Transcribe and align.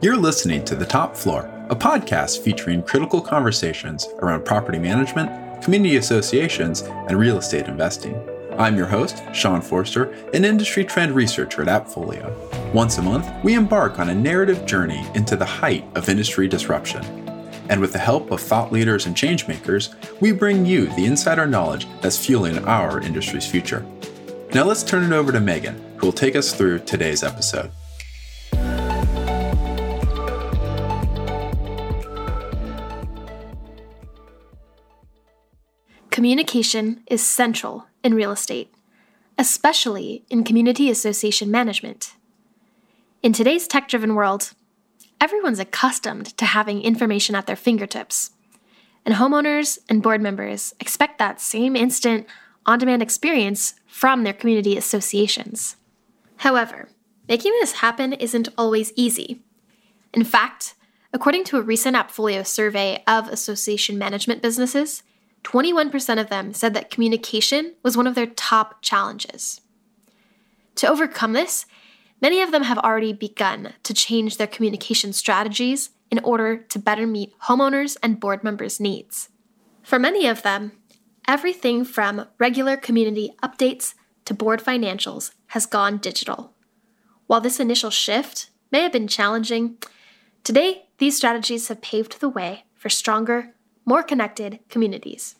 You're 0.00 0.16
listening 0.16 0.64
to 0.66 0.76
The 0.76 0.86
Top 0.86 1.16
Floor, 1.16 1.50
a 1.70 1.74
podcast 1.74 2.44
featuring 2.44 2.84
critical 2.84 3.20
conversations 3.20 4.06
around 4.20 4.44
property 4.44 4.78
management, 4.78 5.60
community 5.60 5.96
associations, 5.96 6.82
and 6.82 7.18
real 7.18 7.36
estate 7.36 7.66
investing. 7.66 8.14
I'm 8.56 8.76
your 8.76 8.86
host, 8.86 9.20
Sean 9.32 9.60
Forster, 9.60 10.04
an 10.32 10.44
industry 10.44 10.84
trend 10.84 11.16
researcher 11.16 11.62
at 11.62 11.66
Appfolio. 11.66 12.32
Once 12.72 12.98
a 12.98 13.02
month, 13.02 13.28
we 13.42 13.54
embark 13.54 13.98
on 13.98 14.10
a 14.10 14.14
narrative 14.14 14.64
journey 14.66 15.04
into 15.16 15.34
the 15.34 15.44
height 15.44 15.84
of 15.96 16.08
industry 16.08 16.46
disruption. 16.46 17.04
And 17.68 17.80
with 17.80 17.92
the 17.92 17.98
help 17.98 18.30
of 18.30 18.40
thought 18.40 18.70
leaders 18.70 19.06
and 19.06 19.16
changemakers, 19.16 19.92
we 20.20 20.30
bring 20.30 20.64
you 20.64 20.86
the 20.94 21.06
insider 21.06 21.48
knowledge 21.48 21.88
that's 22.02 22.24
fueling 22.24 22.64
our 22.66 23.00
industry's 23.00 23.50
future. 23.50 23.84
Now 24.54 24.62
let's 24.62 24.84
turn 24.84 25.02
it 25.02 25.12
over 25.12 25.32
to 25.32 25.40
Megan, 25.40 25.84
who 25.96 26.06
will 26.06 26.12
take 26.12 26.36
us 26.36 26.52
through 26.52 26.78
today's 26.84 27.24
episode. 27.24 27.72
Communication 36.18 37.04
is 37.06 37.24
central 37.24 37.86
in 38.02 38.12
real 38.12 38.32
estate, 38.32 38.74
especially 39.38 40.24
in 40.28 40.42
community 40.42 40.90
association 40.90 41.48
management. 41.48 42.14
In 43.22 43.32
today's 43.32 43.68
tech 43.68 43.86
driven 43.86 44.16
world, 44.16 44.50
everyone's 45.20 45.60
accustomed 45.60 46.36
to 46.36 46.44
having 46.44 46.82
information 46.82 47.36
at 47.36 47.46
their 47.46 47.54
fingertips. 47.54 48.32
And 49.06 49.14
homeowners 49.14 49.78
and 49.88 50.02
board 50.02 50.20
members 50.20 50.74
expect 50.80 51.20
that 51.20 51.40
same 51.40 51.76
instant, 51.76 52.26
on 52.66 52.80
demand 52.80 53.00
experience 53.00 53.74
from 53.86 54.24
their 54.24 54.32
community 54.32 54.76
associations. 54.76 55.76
However, 56.38 56.88
making 57.28 57.52
this 57.60 57.74
happen 57.74 58.12
isn't 58.12 58.48
always 58.58 58.92
easy. 58.96 59.40
In 60.12 60.24
fact, 60.24 60.74
according 61.12 61.44
to 61.44 61.58
a 61.58 61.62
recent 61.62 61.94
Appfolio 61.94 62.44
survey 62.44 63.04
of 63.06 63.28
association 63.28 63.96
management 63.98 64.42
businesses, 64.42 65.04
21% 65.44 66.20
of 66.20 66.28
them 66.28 66.52
said 66.52 66.74
that 66.74 66.90
communication 66.90 67.74
was 67.82 67.96
one 67.96 68.06
of 68.06 68.14
their 68.14 68.26
top 68.26 68.82
challenges. 68.82 69.60
To 70.76 70.88
overcome 70.88 71.32
this, 71.32 71.66
many 72.20 72.40
of 72.40 72.52
them 72.52 72.64
have 72.64 72.78
already 72.78 73.12
begun 73.12 73.74
to 73.82 73.94
change 73.94 74.36
their 74.36 74.46
communication 74.46 75.12
strategies 75.12 75.90
in 76.10 76.18
order 76.20 76.56
to 76.56 76.78
better 76.78 77.06
meet 77.06 77.32
homeowners 77.44 77.96
and 78.02 78.20
board 78.20 78.42
members' 78.44 78.80
needs. 78.80 79.28
For 79.82 79.98
many 79.98 80.26
of 80.26 80.42
them, 80.42 80.72
everything 81.26 81.84
from 81.84 82.26
regular 82.38 82.76
community 82.76 83.34
updates 83.42 83.94
to 84.24 84.34
board 84.34 84.62
financials 84.62 85.32
has 85.48 85.66
gone 85.66 85.98
digital. 85.98 86.52
While 87.26 87.40
this 87.40 87.60
initial 87.60 87.90
shift 87.90 88.50
may 88.70 88.82
have 88.82 88.92
been 88.92 89.08
challenging, 89.08 89.78
today 90.44 90.86
these 90.98 91.16
strategies 91.16 91.68
have 91.68 91.82
paved 91.82 92.20
the 92.20 92.28
way 92.28 92.64
for 92.74 92.88
stronger, 92.88 93.54
more 93.88 94.02
connected 94.02 94.58
communities. 94.68 95.36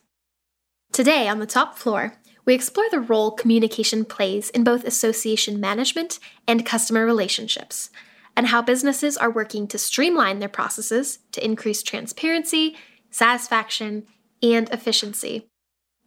Today, 0.90 1.28
on 1.28 1.38
the 1.38 1.44
top 1.44 1.76
floor, 1.76 2.14
we 2.46 2.54
explore 2.54 2.88
the 2.90 2.98
role 2.98 3.30
communication 3.30 4.06
plays 4.06 4.48
in 4.48 4.64
both 4.64 4.86
association 4.86 5.60
management 5.60 6.18
and 6.46 6.64
customer 6.64 7.04
relationships, 7.04 7.90
and 8.34 8.46
how 8.46 8.62
businesses 8.62 9.18
are 9.18 9.30
working 9.30 9.68
to 9.68 9.76
streamline 9.76 10.38
their 10.38 10.48
processes 10.48 11.18
to 11.32 11.44
increase 11.44 11.82
transparency, 11.82 12.74
satisfaction, 13.10 14.06
and 14.42 14.70
efficiency. 14.70 15.46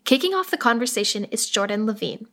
Kicking 0.03 0.33
off 0.33 0.49
the 0.49 0.57
conversation 0.57 1.25
is 1.25 1.47
Jordan 1.47 1.85
Levine. 1.85 2.25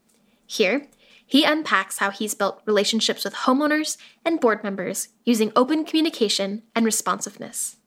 Here, 0.47 0.87
he 1.27 1.45
unpacks 1.45 1.99
how 1.99 2.11
he's 2.11 2.35
built 2.35 2.63
relationships 2.65 3.25
with 3.25 3.35
homeowners 3.35 3.99
and 4.25 4.41
board 4.41 4.65
members 4.65 5.09
using 5.27 5.53
open 5.55 5.85
communication 5.85 6.63
and 6.75 6.87
responsiveness. 6.87 7.78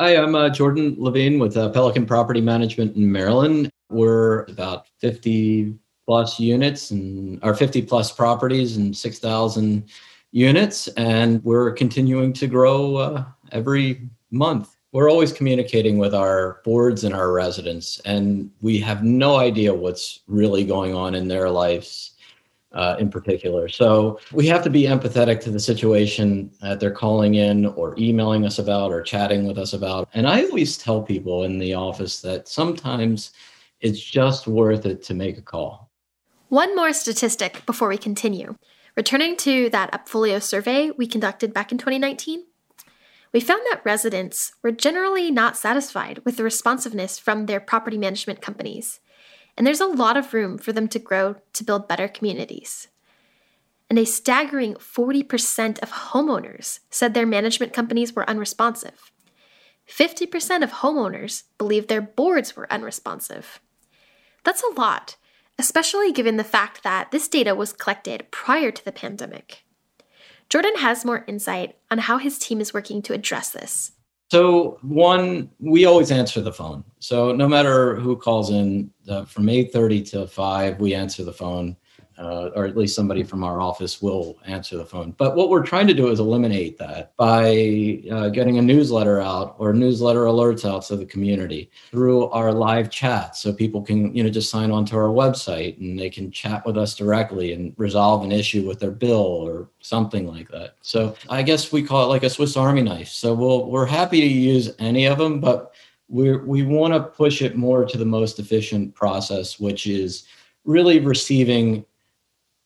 Hi, 0.00 0.16
I'm 0.16 0.36
uh, 0.36 0.48
Jordan 0.48 0.94
Levine 0.96 1.40
with 1.40 1.56
uh, 1.56 1.70
Pelican 1.70 2.06
Property 2.06 2.40
Management 2.40 2.94
in 2.94 3.10
Maryland. 3.10 3.68
We're 3.90 4.44
about 4.44 4.86
50 5.00 5.74
plus 6.06 6.38
units 6.38 6.92
and 6.92 7.42
our 7.42 7.52
50 7.52 7.82
plus 7.82 8.12
properties 8.12 8.76
and 8.76 8.96
6,000 8.96 9.88
units, 10.30 10.86
and 10.96 11.42
we're 11.42 11.72
continuing 11.72 12.32
to 12.34 12.46
grow 12.46 12.94
uh, 12.94 13.24
every 13.50 14.08
month. 14.30 14.76
We're 14.92 15.10
always 15.10 15.32
communicating 15.32 15.98
with 15.98 16.14
our 16.14 16.60
boards 16.64 17.02
and 17.02 17.12
our 17.12 17.32
residents, 17.32 18.00
and 18.04 18.52
we 18.60 18.78
have 18.78 19.02
no 19.02 19.34
idea 19.34 19.74
what's 19.74 20.20
really 20.28 20.62
going 20.62 20.94
on 20.94 21.16
in 21.16 21.26
their 21.26 21.50
lives 21.50 22.12
uh, 22.72 22.96
in 22.98 23.10
particular. 23.10 23.68
So 23.68 24.20
we 24.32 24.46
have 24.48 24.62
to 24.64 24.70
be 24.70 24.82
empathetic 24.82 25.40
to 25.40 25.50
the 25.50 25.60
situation 25.60 26.50
that 26.60 26.80
they're 26.80 26.90
calling 26.90 27.34
in 27.34 27.66
or 27.66 27.94
emailing 27.98 28.44
us 28.44 28.58
about 28.58 28.92
or 28.92 29.02
chatting 29.02 29.46
with 29.46 29.58
us 29.58 29.72
about. 29.72 30.08
And 30.14 30.26
I 30.26 30.44
always 30.44 30.76
tell 30.76 31.02
people 31.02 31.44
in 31.44 31.58
the 31.58 31.74
office 31.74 32.20
that 32.20 32.48
sometimes 32.48 33.32
it's 33.80 34.00
just 34.00 34.46
worth 34.46 34.86
it 34.86 35.02
to 35.04 35.14
make 35.14 35.38
a 35.38 35.42
call. 35.42 35.90
One 36.48 36.74
more 36.74 36.92
statistic 36.92 37.64
before 37.66 37.88
we 37.88 37.98
continue. 37.98 38.56
Returning 38.96 39.36
to 39.38 39.70
that 39.70 39.92
Appfolio 39.92 40.42
survey 40.42 40.90
we 40.90 41.06
conducted 41.06 41.54
back 41.54 41.70
in 41.70 41.78
2019, 41.78 42.44
we 43.32 43.40
found 43.40 43.60
that 43.70 43.84
residents 43.84 44.52
were 44.62 44.72
generally 44.72 45.30
not 45.30 45.56
satisfied 45.56 46.20
with 46.24 46.36
the 46.36 46.42
responsiveness 46.42 47.18
from 47.18 47.46
their 47.46 47.60
property 47.60 47.98
management 47.98 48.40
companies 48.40 49.00
and 49.58 49.66
there's 49.66 49.80
a 49.80 49.86
lot 49.86 50.16
of 50.16 50.32
room 50.32 50.56
for 50.56 50.72
them 50.72 50.86
to 50.86 51.00
grow 51.00 51.34
to 51.52 51.64
build 51.64 51.88
better 51.88 52.06
communities. 52.06 52.86
And 53.90 53.98
a 53.98 54.06
staggering 54.06 54.74
40% 54.74 55.80
of 55.80 55.90
homeowners 55.90 56.78
said 56.90 57.12
their 57.12 57.26
management 57.26 57.72
companies 57.72 58.14
were 58.14 58.28
unresponsive. 58.30 59.10
50% 59.88 60.62
of 60.62 60.70
homeowners 60.70 61.42
believed 61.58 61.88
their 61.88 62.00
boards 62.00 62.54
were 62.54 62.72
unresponsive. 62.72 63.60
That's 64.44 64.62
a 64.62 64.80
lot, 64.80 65.16
especially 65.58 66.12
given 66.12 66.36
the 66.36 66.44
fact 66.44 66.84
that 66.84 67.10
this 67.10 67.26
data 67.26 67.56
was 67.56 67.72
collected 67.72 68.30
prior 68.30 68.70
to 68.70 68.84
the 68.84 68.92
pandemic. 68.92 69.64
Jordan 70.48 70.76
has 70.76 71.04
more 71.04 71.24
insight 71.26 71.76
on 71.90 71.98
how 71.98 72.18
his 72.18 72.38
team 72.38 72.60
is 72.60 72.72
working 72.72 73.02
to 73.02 73.12
address 73.12 73.50
this. 73.50 73.90
So 74.30 74.78
one, 74.82 75.50
we 75.58 75.86
always 75.86 76.10
answer 76.10 76.40
the 76.42 76.52
phone. 76.52 76.84
So 76.98 77.32
no 77.32 77.48
matter 77.48 77.96
who 77.96 78.14
calls 78.16 78.50
in, 78.50 78.90
uh, 79.08 79.24
from 79.24 79.48
eight 79.48 79.72
thirty 79.72 80.02
to 80.02 80.26
five, 80.26 80.78
we 80.80 80.94
answer 80.94 81.24
the 81.24 81.32
phone 81.32 81.76
uh, 82.18 82.50
or 82.54 82.64
at 82.64 82.76
least 82.76 82.96
somebody 82.96 83.22
from 83.22 83.44
our 83.44 83.60
office 83.60 84.02
will 84.02 84.38
answer 84.46 84.76
the 84.76 84.84
phone. 84.84 85.14
But 85.16 85.36
what 85.36 85.50
we're 85.50 85.62
trying 85.62 85.86
to 85.86 85.94
do 85.94 86.08
is 86.08 86.18
eliminate 86.18 86.76
that 86.78 87.16
by 87.16 88.02
uh, 88.10 88.28
getting 88.30 88.58
a 88.58 88.62
newsletter 88.62 89.20
out 89.20 89.54
or 89.58 89.72
newsletter 89.72 90.24
alerts 90.24 90.68
out 90.68 90.82
to 90.86 90.96
the 90.96 91.06
community 91.06 91.70
through 91.90 92.28
our 92.30 92.52
live 92.52 92.90
chat, 92.90 93.36
so 93.36 93.52
people 93.52 93.82
can 93.82 94.14
you 94.14 94.22
know 94.22 94.30
just 94.30 94.50
sign 94.50 94.70
on 94.70 94.84
to 94.86 94.96
our 94.96 95.08
website 95.08 95.78
and 95.78 95.98
they 95.98 96.10
can 96.10 96.30
chat 96.30 96.66
with 96.66 96.76
us 96.76 96.96
directly 96.96 97.52
and 97.52 97.74
resolve 97.76 98.24
an 98.24 98.32
issue 98.32 98.66
with 98.66 98.80
their 98.80 98.90
bill 98.90 99.16
or 99.16 99.68
something 99.80 100.26
like 100.26 100.48
that. 100.50 100.74
So 100.82 101.14
I 101.30 101.42
guess 101.42 101.72
we 101.72 101.82
call 101.82 102.04
it 102.04 102.08
like 102.08 102.24
a 102.24 102.30
Swiss 102.30 102.56
Army 102.56 102.82
knife. 102.82 103.08
So 103.08 103.32
we'll 103.34 103.70
we're 103.70 103.86
happy 103.86 104.20
to 104.20 104.26
use 104.26 104.70
any 104.78 105.06
of 105.06 105.18
them, 105.18 105.40
but 105.40 105.74
we 106.08 106.36
we 106.36 106.62
want 106.64 106.94
to 106.94 107.00
push 107.00 107.42
it 107.42 107.56
more 107.56 107.84
to 107.84 107.96
the 107.96 108.04
most 108.04 108.38
efficient 108.38 108.94
process, 108.94 109.60
which 109.60 109.86
is 109.86 110.26
really 110.64 111.00
receiving 111.00 111.84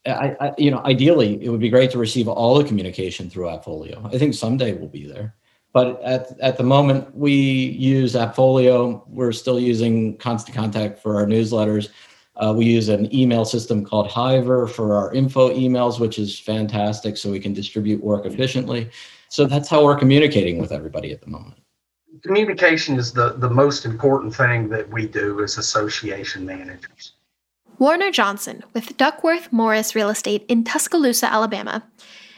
I, 0.06 0.36
I, 0.40 0.52
you 0.58 0.70
know, 0.70 0.80
ideally, 0.84 1.42
it 1.44 1.48
would 1.48 1.60
be 1.60 1.68
great 1.68 1.90
to 1.92 1.98
receive 1.98 2.28
all 2.28 2.58
the 2.58 2.64
communication 2.64 3.30
through 3.30 3.46
Appfolio. 3.46 4.12
I 4.12 4.18
think 4.18 4.34
someday 4.34 4.72
we'll 4.72 4.88
be 4.88 5.06
there. 5.06 5.34
But 5.72 6.02
at, 6.02 6.38
at 6.40 6.58
the 6.58 6.64
moment, 6.64 7.14
we 7.14 7.32
use 7.32 8.14
Appfolio. 8.14 9.04
We're 9.08 9.32
still 9.32 9.58
using 9.58 10.16
Constant 10.18 10.56
Contact 10.56 10.98
for 10.98 11.16
our 11.16 11.26
newsletters. 11.26 11.88
Uh, 12.36 12.52
we 12.56 12.64
use 12.64 12.88
an 12.88 13.14
email 13.14 13.44
system 13.44 13.84
called 13.84 14.08
Hiver 14.08 14.66
for 14.68 14.94
our 14.94 15.12
info 15.12 15.50
emails, 15.50 16.00
which 16.00 16.18
is 16.18 16.38
fantastic 16.38 17.16
so 17.16 17.30
we 17.30 17.40
can 17.40 17.52
distribute 17.52 18.02
work 18.02 18.26
efficiently. 18.26 18.90
So 19.28 19.46
that's 19.46 19.68
how 19.68 19.84
we're 19.84 19.96
communicating 19.96 20.58
with 20.58 20.72
everybody 20.72 21.12
at 21.12 21.20
the 21.20 21.28
moment. 21.28 21.60
Communication 22.22 22.98
is 22.98 23.12
the, 23.12 23.34
the 23.34 23.48
most 23.48 23.84
important 23.84 24.34
thing 24.34 24.68
that 24.68 24.88
we 24.90 25.06
do 25.06 25.42
as 25.42 25.58
association 25.58 26.44
managers. 26.44 27.14
Warner 27.82 28.12
Johnson 28.12 28.62
with 28.74 28.96
Duckworth 28.96 29.52
Morris 29.52 29.96
Real 29.96 30.08
Estate 30.08 30.44
in 30.46 30.62
Tuscaloosa, 30.62 31.26
Alabama, 31.26 31.82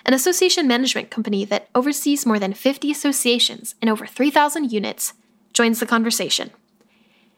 an 0.07 0.15
association 0.15 0.67
management 0.67 1.11
company 1.11 1.45
that 1.45 1.69
oversees 1.75 2.25
more 2.25 2.39
than 2.39 2.55
50 2.55 2.91
associations 2.91 3.75
and 3.83 3.91
over 3.91 4.07
3,000 4.07 4.73
units, 4.73 5.13
joins 5.53 5.81
the 5.81 5.87
conversation. 5.87 6.51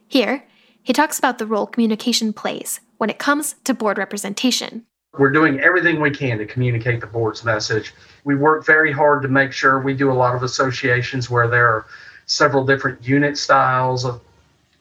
Here, 0.07 0.45
he 0.85 0.93
talks 0.93 1.19
about 1.19 1.39
the 1.39 1.47
role 1.47 1.67
communication 1.67 2.33
plays 2.33 2.79
when 2.99 3.11
it 3.11 3.19
comes 3.19 3.57
to 3.65 3.75
board 3.75 3.99
representation. 3.99 4.87
We're 5.19 5.33
doing 5.33 5.59
everything 5.59 6.01
we 6.01 6.13
can 6.13 6.39
to 6.39 6.47
communicate 6.47 7.01
the 7.01 7.09
board's 7.09 7.43
message. 7.45 7.93
We 8.23 8.37
work 8.37 8.65
very 8.65 8.93
hard 8.93 9.23
to 9.23 9.29
make 9.29 9.51
sure 9.51 9.81
we 9.81 9.95
do 9.95 10.13
a 10.13 10.15
lot 10.15 10.37
of 10.37 10.45
associations 10.45 11.29
where 11.29 11.49
there 11.49 11.67
are 11.67 11.87
several 12.27 12.65
different 12.65 13.05
unit 13.05 13.37
styles 13.37 14.05
of 14.05 14.21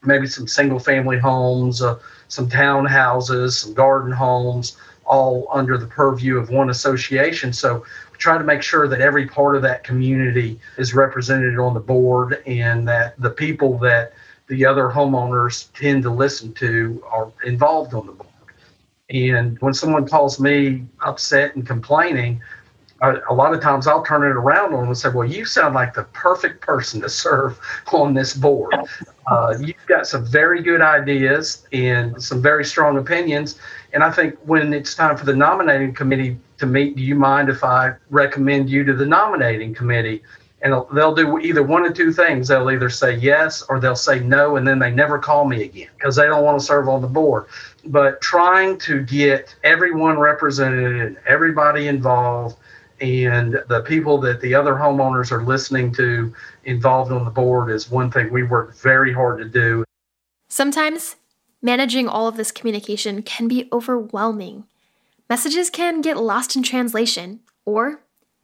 maybe 0.06 0.28
some 0.28 0.48
single 0.48 0.80
family 0.80 1.18
homes, 1.18 1.82
uh, 1.82 2.00
some 2.28 2.50
townhouses, 2.50 3.52
some 3.54 3.74
garden 3.74 4.12
homes, 4.12 4.78
all 5.06 5.48
under 5.52 5.78
the 5.78 5.86
purview 5.86 6.38
of 6.38 6.50
one 6.50 6.70
association. 6.70 7.54
So 7.54 7.86
we 8.12 8.18
try 8.18 8.38
to 8.38 8.44
make 8.44 8.62
sure 8.62 8.88
that 8.88 9.02
every 9.02 9.28
part 9.28 9.56
of 9.56 9.62
that 9.62 9.84
community 9.84 10.60
is 10.78 10.94
represented 10.94 11.60
on 11.60 11.74
the 11.74 11.80
board 11.80 12.42
and 12.46 12.88
that 12.88 13.20
the 13.20 13.30
people 13.30 13.78
that 13.80 14.14
the 14.48 14.66
other 14.66 14.90
homeowners 14.90 15.72
tend 15.74 16.04
to 16.04 16.10
listen 16.10 16.54
to 16.54 17.04
are 17.10 17.32
involved 17.44 17.94
on 17.94 18.08
the 18.08 18.12
board. 18.14 18.30
And 19.10 19.60
when 19.60 19.74
someone 19.74 20.08
calls 20.08 20.40
me 20.40 20.86
upset 21.02 21.56
and 21.56 21.66
complaining, 21.66 22.42
a 23.02 23.34
lot 23.34 23.54
of 23.54 23.62
times 23.62 23.88
I'll 23.88 24.04
turn 24.04 24.24
it 24.24 24.36
around 24.36 24.74
on 24.74 24.82
them 24.82 24.88
and 24.88 24.98
say, 24.98 25.10
Well, 25.10 25.28
you 25.28 25.46
sound 25.46 25.76
like 25.76 25.94
the 25.94 26.04
perfect 26.04 26.62
person 26.62 27.02
to 27.02 27.10
serve 27.10 27.60
on 27.94 28.14
this 28.14 28.34
board. 28.34 28.74
Uh, 29.28 29.56
you've 29.60 29.86
got 29.88 30.08
some 30.08 30.26
very 30.26 30.62
good 30.62 30.82
ideas 30.82 31.68
and 31.74 32.22
some 32.22 32.42
very 32.42 32.64
strong 32.64 32.98
opinions. 32.98 33.60
And 33.94 34.04
I 34.04 34.12
think 34.12 34.38
when 34.46 34.74
it's 34.74 34.96
time 34.96 35.18
for 35.18 35.26
the 35.26 35.36
nominating 35.36 35.94
committee 35.94 36.38
to 36.58 36.66
meet, 36.66 36.96
do 36.96 37.02
you 37.02 37.16
mind 37.16 37.50
if 37.50 37.64
I 37.64 37.96
recommend 38.10 38.70
you 38.70 38.84
to 38.86 38.94
the 38.94 39.06
nominating 39.06 39.74
committee? 39.74 40.24
And 40.62 40.74
they'll 40.94 41.14
do 41.14 41.38
either 41.40 41.62
one 41.62 41.86
of 41.86 41.94
two 41.94 42.12
things. 42.12 42.48
They'll 42.48 42.72
either 42.72 42.90
say 42.90 43.16
yes 43.16 43.62
or 43.64 43.80
they'll 43.80 43.96
say 43.96 44.20
no, 44.22 44.56
and 44.56 44.68
then 44.68 44.80
they 44.80 44.90
never 44.90 45.20
call 45.20 45.46
me 45.46 45.64
again 45.64 45.90
because 45.96 46.16
they 46.16 46.26
don't 46.26 46.44
want 46.44 46.60
to 46.60 46.66
serve 46.66 46.88
on 46.88 47.02
the 47.02 47.08
board. 47.08 47.46
But 47.86 48.20
trying 48.22 48.80
to 48.80 49.04
get 49.04 49.56
everyone 49.64 50.18
represented 50.18 51.02
and 51.02 51.18
everybody 51.28 51.88
involved 51.88 52.58
and 53.02 53.62
the 53.68 53.84
people 53.86 54.18
that 54.20 54.42
the 54.42 54.56
other 54.56 54.74
homeowners 54.74 55.32
are 55.32 55.44
listening 55.44 55.94
to 55.94 56.34
involved 56.64 57.12
on 57.12 57.26
the 57.26 57.32
board 57.32 57.72
is 57.72 57.90
one 57.90 58.12
thing 58.12 58.32
we 58.32 58.44
work 58.44 58.76
very 58.76 59.14
hard 59.14 59.40
to 59.40 59.46
do. 59.46 59.84
Sometimes 60.48 61.16
managing 61.62 62.08
all 62.08 62.28
of 62.28 62.38
this 62.38 62.52
communication 62.52 63.22
can 63.22 63.48
be 63.48 63.68
overwhelming. 63.72 64.66
Messages 65.30 65.70
can 65.70 66.02
get 66.02 66.18
lost 66.18 66.56
in 66.56 66.64
translation, 66.64 67.40
or 67.66 68.02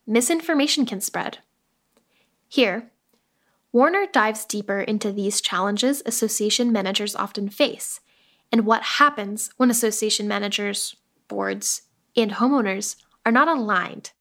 misinformation 0.07 0.86
can 0.86 1.00
spread. 1.00 1.38
Here, 2.50 2.92
Warner 3.71 4.06
dives 4.12 4.44
deeper 4.44 4.81
into 4.81 5.13
these 5.13 5.39
challenges 5.39 6.03
association 6.06 6.71
managers 6.71 7.15
often 7.15 7.48
face 7.48 8.01
and 8.51 8.65
what 8.65 8.83
happens 8.83 9.50
when 9.56 9.69
association 9.69 10.27
managers, 10.27 10.95
boards, 11.30 11.83
and 12.18 12.31
homeowners 12.31 12.98
are 13.25 13.31
not 13.31 13.48
aligned 13.48 14.12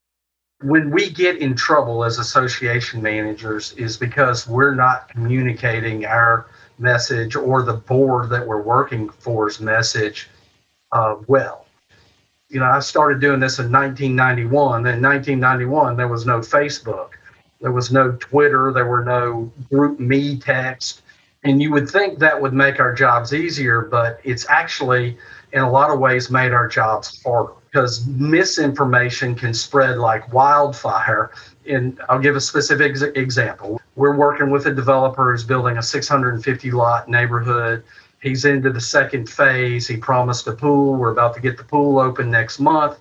when 0.62 0.90
we 0.90 1.10
get 1.10 1.38
in 1.38 1.54
trouble 1.54 2.04
as 2.04 2.18
association 2.18 3.00
managers 3.00 3.72
is 3.72 3.96
because 3.96 4.46
we're 4.46 4.74
not 4.74 5.08
communicating 5.08 6.04
our 6.04 6.46
message 6.78 7.34
or 7.34 7.62
the 7.62 7.74
board 7.74 8.30
that 8.30 8.46
we're 8.46 8.60
working 8.60 9.08
for's 9.08 9.60
message 9.60 10.28
uh, 10.92 11.16
well. 11.26 11.66
You 12.48 12.60
know, 12.60 12.66
I 12.66 12.80
started 12.80 13.20
doing 13.20 13.40
this 13.40 13.58
in 13.58 13.70
1991. 13.70 14.86
In 14.86 15.02
1991, 15.02 15.96
there 15.96 16.08
was 16.08 16.26
no 16.26 16.40
Facebook, 16.40 17.10
there 17.60 17.72
was 17.72 17.92
no 17.92 18.12
Twitter, 18.12 18.72
there 18.72 18.86
were 18.86 19.04
no 19.04 19.52
GroupMe 19.70 20.42
text. 20.42 21.02
And 21.42 21.62
you 21.62 21.70
would 21.70 21.88
think 21.88 22.18
that 22.18 22.40
would 22.40 22.52
make 22.52 22.80
our 22.80 22.92
jobs 22.92 23.32
easier, 23.32 23.82
but 23.82 24.20
it's 24.24 24.46
actually, 24.50 25.16
in 25.52 25.62
a 25.62 25.70
lot 25.70 25.91
of 25.91 25.99
ways, 25.99 26.31
made 26.31 26.52
our 26.52 26.69
jobs 26.69 27.23
harder 27.23 27.52
because 27.70 28.06
misinformation 28.06 29.35
can 29.35 29.55
spread 29.55 29.99
like 29.99 30.32
wildfire. 30.32 31.31
And 31.69 32.00
I'll 32.08 32.19
give 32.19 32.37
a 32.37 32.41
specific 32.41 32.91
ex- 32.91 33.02
example. 33.02 33.81
We're 33.97 34.17
working 34.17 34.50
with 34.50 34.67
a 34.67 34.73
developer 34.73 35.31
who's 35.31 35.44
building 35.44 35.76
a 35.76 35.82
650 35.82 36.70
lot 36.73 37.08
neighborhood. 37.08 37.85
He's 38.23 38.44
into 38.44 38.70
the 38.73 38.81
second 38.81 39.29
phase. 39.29 39.87
He 39.87 39.97
promised 39.97 40.47
a 40.47 40.52
pool. 40.52 40.97
We're 40.97 41.12
about 41.12 41.35
to 41.35 41.41
get 41.41 41.56
the 41.56 41.64
pool 41.64 41.99
open 41.99 42.31
next 42.31 42.58
month. 42.58 42.99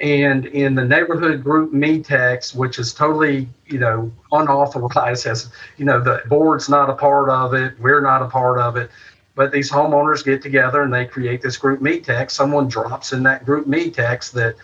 And 0.00 0.46
in 0.46 0.74
the 0.74 0.84
neighborhood 0.84 1.44
GroupMe 1.44 2.04
text, 2.04 2.56
which 2.56 2.78
is 2.78 2.92
totally, 2.92 3.48
you 3.66 3.78
know, 3.78 4.10
unauthorized, 4.32 5.26
as 5.26 5.50
you 5.76 5.84
know, 5.84 6.00
the 6.00 6.22
board's 6.26 6.68
not 6.68 6.90
a 6.90 6.94
part 6.94 7.28
of 7.30 7.54
it, 7.54 7.78
we're 7.78 8.00
not 8.00 8.20
a 8.20 8.28
part 8.28 8.58
of 8.58 8.76
it 8.76 8.90
but 9.34 9.50
these 9.52 9.70
homeowners 9.70 10.24
get 10.24 10.42
together 10.42 10.82
and 10.82 10.92
they 10.92 11.04
create 11.04 11.42
this 11.42 11.58
GroupMe 11.58 12.02
text. 12.02 12.36
Someone 12.36 12.68
drops 12.68 13.12
in 13.12 13.22
that 13.24 13.44
GroupMe 13.44 13.92
text 13.92 14.32
that 14.34 14.56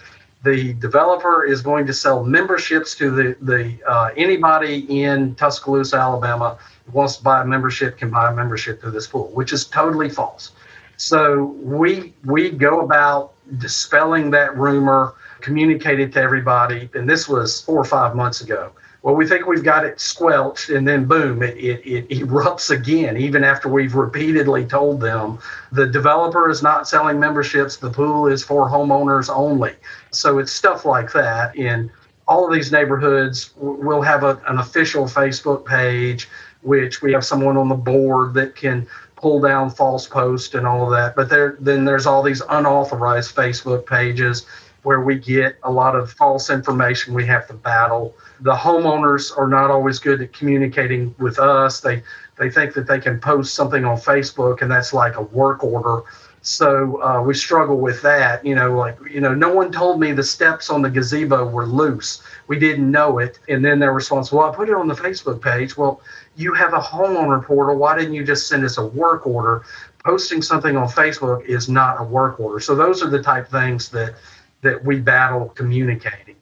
the 0.43 0.73
developer 0.75 1.45
is 1.45 1.61
going 1.61 1.87
to 1.87 1.93
sell 1.93 2.25
memberships 2.25 2.95
to 2.97 3.11
the 3.11 3.37
the 3.43 3.79
uh, 3.87 4.11
anybody 4.17 5.03
in 5.03 5.35
Tuscaloosa, 5.35 5.97
Alabama 5.97 6.59
wants 6.93 7.17
to 7.17 7.23
buy 7.23 7.43
a 7.43 7.45
membership 7.45 7.99
can 7.99 8.11
buy 8.11 8.31
a 8.31 8.35
membership 8.35 8.81
to 8.83 8.91
this 8.91 9.07
pool, 9.07 9.31
which 9.35 9.53
is 9.53 9.67
totally 9.67 10.09
false. 10.09 10.53
So 10.97 11.57
we 11.63 12.15
we 12.25 12.51
go 12.51 12.81
about 12.81 13.35
dispelling 13.59 14.31
that 14.31 14.57
rumor, 14.57 15.15
communicate 15.41 16.01
it 16.01 16.13
to 16.15 16.23
everybody, 16.23 16.89
and 16.95 17.09
this 17.09 17.29
was 17.29 17.61
four 17.61 17.79
or 17.79 17.85
five 17.85 18.15
months 18.17 18.41
ago 18.41 18.73
well, 19.03 19.15
we 19.15 19.27
think 19.27 19.47
we've 19.47 19.65
got 19.65 19.87
it 19.87 19.99
squelched, 19.99 20.69
and 20.69 20.87
then 20.87 21.07
boom, 21.07 21.43
it, 21.43 21.57
it, 21.57 21.87
it 21.87 22.09
erupts 22.11 22.71
again, 22.71 23.17
even 23.17 23.43
after 23.43 23.69
we've 23.69 23.95
repeatedly 23.95 24.67
told 24.67 25.01
them 25.01 25.39
the 25.73 25.87
developer 25.87 26.51
is 26.51 26.63
not 26.63 26.87
selling 26.87 27.19
memberships, 27.19 27.77
the 27.77 27.91
pool 27.91 28.27
is 28.27 28.45
for 28.45 28.69
homeowners 28.69 29.35
only. 29.35 29.75
So 30.11 30.39
it's 30.39 30.53
stuff 30.53 30.85
like 30.85 31.13
that. 31.13 31.57
In 31.57 31.91
all 32.29 32.47
of 32.47 32.53
these 32.53 32.71
neighborhoods, 32.71 33.53
we'll 33.57 34.03
have 34.03 34.23
a, 34.23 34.41
an 34.47 34.59
official 34.59 35.05
Facebook 35.05 35.65
page, 35.65 36.29
which 36.61 37.01
we 37.01 37.13
have 37.13 37.25
someone 37.25 37.57
on 37.57 37.71
the 37.71 37.75
board 37.75 38.35
that 38.35 38.55
can 38.55 38.87
pull 39.17 39.41
down 39.41 39.71
false 39.71 40.07
posts 40.07 40.55
and 40.55 40.67
all 40.67 40.85
of 40.85 40.91
that. 40.91 41.17
But 41.17 41.31
there, 41.31 41.57
then 41.59 41.87
there's 41.87 42.07
all 42.07 42.23
these 42.23 42.43
unauthorized 42.51 43.35
Facebook 43.35 43.87
pages 43.87 44.45
where 44.83 45.01
we 45.01 45.19
get 45.19 45.57
a 45.63 45.71
lot 45.71 45.95
of 45.95 46.13
false 46.13 46.51
information 46.51 47.15
we 47.15 47.27
have 47.27 47.47
to 47.49 47.55
battle. 47.55 48.15
The 48.41 48.55
homeowners 48.55 49.37
are 49.37 49.49
not 49.49 49.71
always 49.71 49.99
good 49.99 50.21
at 50.23 50.33
communicating 50.33 51.15
with 51.19 51.39
us. 51.39 51.81
They 51.81 52.03
they 52.39 52.51
think 52.51 52.73
that 52.75 52.87
they 52.87 52.99
can 52.99 53.21
post 53.21 53.55
something 53.55 53.85
on 53.85 53.99
Facebook 53.99 54.63
and 54.63 54.71
that's 54.71 54.93
like 54.93 55.17
a 55.17 55.23
work 55.23 55.63
order. 55.63 56.05
So 56.43 57.03
uh, 57.03 57.23
we 57.23 57.35
struggle 57.35 57.79
with 57.79 58.01
that. 58.03 58.45
You 58.45 58.55
know, 58.55 58.75
like 58.75 58.97
you 59.11 59.21
know, 59.21 59.35
no 59.35 59.53
one 59.53 59.71
told 59.71 60.01
me 60.01 60.13
the 60.13 60.23
steps 60.23 60.71
on 60.71 60.81
the 60.81 60.89
gazebo 60.89 61.47
were 61.47 61.67
loose. 61.67 62.23
We 62.47 62.59
didn't 62.59 62.91
know 62.91 63.19
it, 63.19 63.39
and 63.49 63.63
then 63.65 63.79
their 63.79 63.93
response, 63.93 64.33
"Well, 64.33 64.51
I 64.51 64.55
put 64.55 64.69
it 64.69 64.75
on 64.75 64.89
the 64.89 64.95
Facebook 64.95 65.43
page." 65.43 65.77
Well, 65.77 66.01
you 66.37 66.55
have 66.55 66.73
a 66.73 66.81
homeowner 66.81 67.45
portal. 67.45 67.77
Why 67.77 67.97
didn't 67.99 68.15
you 68.15 68.25
just 68.25 68.49
send 68.49 68.65
us 68.65 68.79
a 68.79 68.87
work 68.87 69.27
order? 69.27 69.65
Posting 70.03 70.41
something 70.41 70.79
on 70.79 70.89
Facebook 70.89 71.45
is 71.45 71.69
not 71.69 72.01
a 72.01 72.05
work 72.05 72.41
order. 72.41 72.59
So 72.59 72.75
those 72.75 73.03
are 73.03 73.11
the 73.11 73.23
type 73.23 73.51
things 73.51 73.91
that 73.91 74.15
that 74.63 74.85
we 74.85 75.01
battle 75.01 75.49
communicating. 75.51 76.37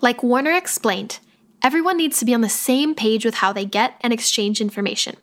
Like 0.00 0.22
Warner 0.22 0.52
explained, 0.52 1.20
everyone 1.62 1.96
needs 1.96 2.18
to 2.18 2.24
be 2.24 2.34
on 2.34 2.40
the 2.40 2.48
same 2.48 2.94
page 2.94 3.24
with 3.24 3.36
how 3.36 3.52
they 3.52 3.64
get 3.64 3.94
and 4.00 4.12
exchange 4.12 4.60
information. 4.60 5.16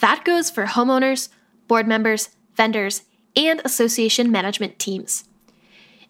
That 0.00 0.24
goes 0.24 0.50
for 0.50 0.66
homeowners, 0.66 1.28
board 1.68 1.86
members, 1.86 2.30
vendors, 2.54 3.02
and 3.36 3.60
association 3.64 4.30
management 4.30 4.78
teams. 4.78 5.24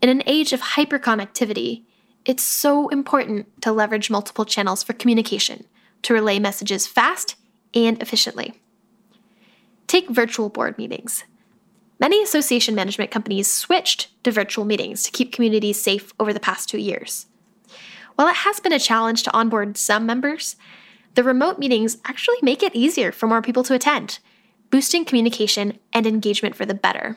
In 0.03 0.09
an 0.09 0.23
age 0.27 0.53
of 0.53 0.61
hyperconnectivity, 0.61 1.85
it's 2.25 2.43
so 2.43 2.89
important 2.89 3.63
to 3.63 3.73
leverage 3.73 4.11
multiple 4.11 4.45
channels 4.45 4.83
for 4.83 4.93
communication 4.93 5.65
to 6.03 6.15
relay 6.15 6.39
messages 6.39 6.87
fast 6.87 7.37
and 7.75 8.01
efficiently. 8.01 8.55
Take 9.87 10.09
virtual 10.09 10.49
board 10.49 10.79
meetings. 10.79 11.25
Many 12.05 12.23
association 12.23 12.75
management 12.75 13.11
companies 13.11 13.51
switched 13.51 14.09
to 14.25 14.31
virtual 14.31 14.67
meetings 14.67 15.05
to 15.05 15.11
keep 15.11 15.33
communities 15.33 15.81
safe 15.81 16.13
over 16.21 16.35
the 16.35 16.39
past 16.39 16.69
two 16.69 16.77
years. 16.77 17.25
While 18.15 18.29
it 18.29 18.37
has 18.45 18.61
been 18.61 18.75
a 18.75 18.79
challenge 18.79 19.23
to 19.23 19.33
onboard 19.33 19.79
some 19.79 20.05
members, 20.05 20.57
the 21.15 21.25
remote 21.25 21.59
meetings 21.59 21.97
actually 22.05 22.37
make 22.43 22.63
it 22.63 22.77
easier 22.77 23.11
for 23.11 23.27
more 23.27 23.41
people 23.41 23.63
to 23.63 23.73
attend, 23.73 24.19
boosting 24.69 25.07
communication 25.07 25.79
and 25.95 26.07
engagement 26.07 26.55
for 26.55 26.67
the 26.67 26.75
better. 26.75 27.17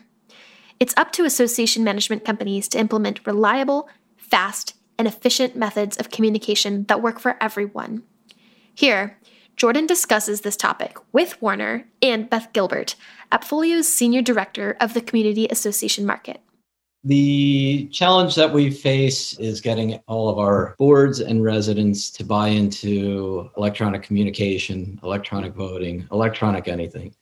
It's 0.79 0.95
up 0.95 1.11
to 1.11 1.25
association 1.25 1.83
management 1.83 2.23
companies 2.23 2.69
to 2.69 2.79
implement 2.79 3.27
reliable, 3.27 3.89
fast, 4.15 4.73
and 4.97 5.05
efficient 5.05 5.53
methods 5.53 5.97
of 5.97 6.11
communication 6.11 6.85
that 6.85 7.01
work 7.01 7.19
for 7.19 7.35
everyone. 7.41 8.03
Here, 8.73 9.19
Jordan 9.57 9.87
discusses 9.87 10.41
this 10.41 10.55
topic 10.55 10.97
with 11.13 11.41
Warner 11.41 11.83
and 11.99 12.29
Beth 12.29 12.53
Gilbert, 12.53 12.95
Appfolio's 13.31 13.91
Senior 13.91 14.21
Director 14.21 14.77
of 14.79 14.93
the 14.93 15.01
Community 15.01 15.47
Association 15.49 16.05
Market. 16.05 16.41
The 17.03 17.89
challenge 17.91 18.35
that 18.35 18.53
we 18.53 18.69
face 18.69 19.33
is 19.39 19.59
getting 19.59 19.99
all 20.05 20.29
of 20.29 20.37
our 20.37 20.75
boards 20.77 21.21
and 21.21 21.43
residents 21.43 22.11
to 22.11 22.23
buy 22.23 22.49
into 22.49 23.49
electronic 23.57 24.03
communication, 24.03 24.99
electronic 25.01 25.55
voting, 25.55 26.07
electronic 26.11 26.67
anything. 26.67 27.15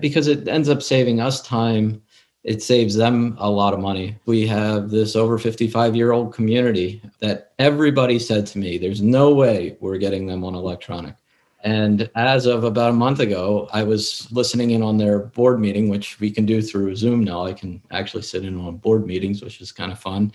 Because 0.00 0.28
it 0.28 0.48
ends 0.48 0.70
up 0.70 0.80
saving 0.80 1.20
us 1.20 1.42
time, 1.42 2.00
it 2.42 2.62
saves 2.62 2.94
them 2.94 3.36
a 3.38 3.50
lot 3.50 3.74
of 3.74 3.80
money. 3.80 4.16
We 4.24 4.46
have 4.46 4.88
this 4.88 5.14
over 5.14 5.36
55 5.36 5.94
year 5.94 6.12
old 6.12 6.32
community 6.32 7.02
that 7.18 7.52
everybody 7.58 8.18
said 8.18 8.46
to 8.46 8.58
me, 8.58 8.78
there's 8.78 9.02
no 9.02 9.34
way 9.34 9.76
we're 9.80 9.98
getting 9.98 10.26
them 10.26 10.42
on 10.42 10.54
electronic. 10.54 11.16
And 11.62 12.10
as 12.16 12.46
of 12.46 12.64
about 12.64 12.90
a 12.90 12.94
month 12.94 13.20
ago, 13.20 13.68
I 13.72 13.84
was 13.84 14.26
listening 14.32 14.72
in 14.72 14.82
on 14.82 14.98
their 14.98 15.20
board 15.20 15.60
meeting, 15.60 15.88
which 15.88 16.18
we 16.18 16.30
can 16.30 16.44
do 16.44 16.60
through 16.60 16.96
Zoom 16.96 17.22
now. 17.22 17.44
I 17.46 17.52
can 17.52 17.80
actually 17.92 18.22
sit 18.24 18.44
in 18.44 18.58
on 18.58 18.76
board 18.78 19.06
meetings, 19.06 19.42
which 19.42 19.60
is 19.60 19.70
kind 19.70 19.92
of 19.92 19.98
fun. 19.98 20.32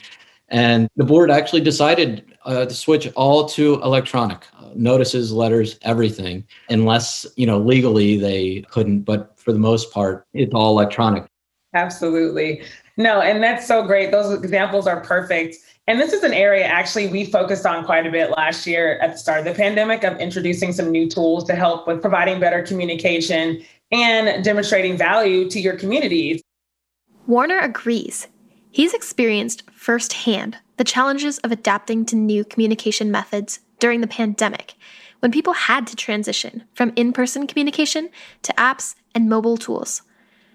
And 0.49 0.87
the 0.95 1.03
board 1.03 1.29
actually 1.29 1.61
decided 1.61 2.37
uh, 2.45 2.65
to 2.65 2.73
switch 2.73 3.11
all 3.15 3.45
to 3.49 3.81
electronic 3.81 4.45
uh, 4.57 4.69
notices, 4.73 5.33
letters, 5.33 5.77
everything, 5.81 6.45
unless, 6.69 7.25
you 7.35 7.45
know, 7.45 7.59
legally 7.59 8.17
they 8.17 8.61
couldn't. 8.69 9.01
But 9.01 9.37
for 9.37 9.51
the 9.51 9.59
most 9.59 9.91
part, 9.91 10.25
it's 10.33 10.53
all 10.53 10.71
electronic. 10.71 11.25
Absolutely. 11.73 12.61
No, 12.95 13.19
and 13.19 13.43
that's 13.43 13.67
so 13.67 13.85
great. 13.85 14.11
Those 14.11 14.33
examples 14.33 14.87
are 14.87 15.01
perfect. 15.01 15.57
And 15.87 16.01
this 16.01 16.11
is 16.11 16.23
an 16.23 16.33
area 16.33 16.65
actually 16.65 17.07
we 17.07 17.25
focused 17.25 17.65
on 17.65 17.85
quite 17.85 18.05
a 18.05 18.11
bit 18.11 18.31
last 18.31 18.67
year 18.67 18.99
at 18.99 19.13
the 19.13 19.17
start 19.17 19.39
of 19.39 19.45
the 19.45 19.53
pandemic 19.53 20.03
of 20.03 20.19
introducing 20.19 20.73
some 20.73 20.91
new 20.91 21.09
tools 21.09 21.45
to 21.45 21.55
help 21.55 21.87
with 21.87 22.01
providing 22.01 22.41
better 22.41 22.61
communication 22.61 23.63
and 23.91 24.43
demonstrating 24.43 24.97
value 24.97 25.49
to 25.49 25.61
your 25.61 25.77
communities. 25.77 26.41
Warner 27.25 27.59
agrees. 27.59 28.27
He's 28.69 28.93
experienced 28.93 29.63
firsthand 29.71 30.57
the 30.75 30.83
challenges 30.83 31.39
of 31.39 31.51
adapting 31.51 32.05
to 32.05 32.15
new 32.15 32.43
communication 32.43 33.09
methods 33.09 33.59
during 33.79 34.01
the 34.01 34.07
pandemic 34.07 34.75
when 35.19 35.31
people 35.31 35.53
had 35.53 35.87
to 35.87 35.95
transition 35.95 36.63
from 36.73 36.93
in 36.95 37.11
person 37.11 37.47
communication 37.47 38.09
to 38.43 38.53
apps 38.53 38.95
and 39.15 39.29
mobile 39.29 39.57
tools, 39.57 40.03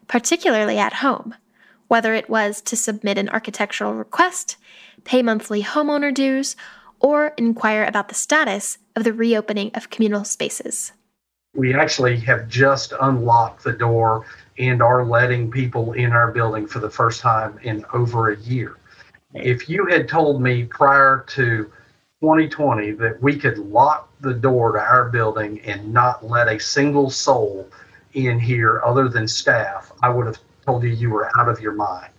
particularly 0.07 0.79
at 0.79 0.93
home, 0.93 1.35
whether 1.93 2.15
it 2.15 2.31
was 2.31 2.63
to 2.63 2.75
submit 2.75 3.19
an 3.19 3.29
architectural 3.29 3.93
request 3.93 4.57
pay 5.05 5.21
monthly 5.21 5.63
homeowner 5.63 6.15
dues, 6.15 6.57
or 7.01 7.35
inquire 7.37 7.85
about 7.85 8.09
the 8.09 8.15
status 8.15 8.79
of 8.97 9.05
the 9.05 9.13
reopening 9.13 9.71
of 9.75 9.91
communal 9.91 10.25
spaces. 10.25 10.93
We 11.55 11.75
actually 11.75 12.19
have 12.21 12.49
just 12.49 12.95
unlocked 12.99 13.63
the 13.63 13.75
door 13.75 14.25
and 14.59 14.81
are 14.81 15.05
letting 15.05 15.51
people 15.51 15.93
in 15.93 16.13
our 16.13 16.33
building 16.33 16.67
for 16.67 16.79
the 16.79 16.89
first 16.89 17.21
time 17.21 17.59
in 17.63 17.85
over 17.93 18.31
a 18.31 18.39
year. 18.39 18.79
If 19.35 19.69
you 19.69 19.85
had 19.85 20.09
told 20.09 20.41
me 20.41 20.65
prior 20.65 21.27
to 21.29 21.71
2020 22.23 22.93
that 22.93 23.21
we 23.21 23.37
could 23.37 23.59
lock 23.59 24.09
the 24.23 24.33
door 24.33 24.73
to 24.73 24.81
our 24.81 25.11
building 25.11 25.61
and 25.61 25.93
not 25.93 26.25
let 26.25 26.49
a 26.49 26.59
single 26.59 27.11
soul 27.11 27.69
in 28.15 28.41
here 28.41 28.81
other 28.83 29.11
than 29.11 29.29
staff, 29.29 29.93
I 30.03 30.09
would 30.09 30.25
have 30.25 30.39
told 30.65 30.83
you 30.83 30.91
you 30.91 31.11
were 31.11 31.31
out 31.39 31.49
of 31.49 31.61
your 31.61 31.73
mind 31.73 32.13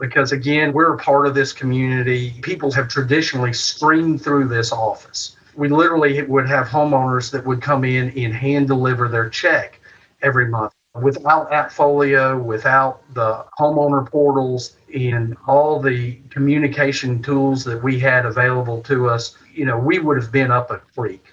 because 0.00 0.32
again, 0.32 0.72
we're 0.72 0.94
a 0.94 0.98
part 0.98 1.26
of 1.26 1.34
this 1.34 1.52
community. 1.52 2.34
People 2.42 2.72
have 2.72 2.88
traditionally 2.88 3.52
streamed 3.52 4.22
through 4.22 4.48
this 4.48 4.72
office. 4.72 5.36
We 5.54 5.68
literally 5.68 6.20
would 6.22 6.48
have 6.48 6.66
homeowners 6.66 7.30
that 7.32 7.44
would 7.44 7.60
come 7.60 7.84
in 7.84 8.10
and 8.18 8.34
hand 8.34 8.66
deliver 8.66 9.08
their 9.08 9.28
check 9.28 9.78
every 10.22 10.48
month. 10.48 10.72
Without 11.00 11.50
Appfolio, 11.52 12.42
without 12.42 13.02
the 13.14 13.44
homeowner 13.58 14.10
portals 14.10 14.76
and 14.92 15.36
all 15.46 15.80
the 15.80 16.14
communication 16.30 17.22
tools 17.22 17.62
that 17.64 17.80
we 17.80 18.00
had 18.00 18.26
available 18.26 18.82
to 18.82 19.08
us, 19.08 19.36
you 19.54 19.64
know, 19.64 19.78
we 19.78 20.00
would 20.00 20.20
have 20.20 20.32
been 20.32 20.50
up 20.50 20.70
a 20.70 20.78
creek. 20.78 21.24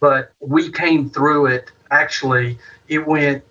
But 0.00 0.32
we 0.40 0.72
came 0.72 1.08
through 1.08 1.46
it. 1.46 1.70
Actually, 1.90 2.58
it 2.88 3.06
went 3.06 3.44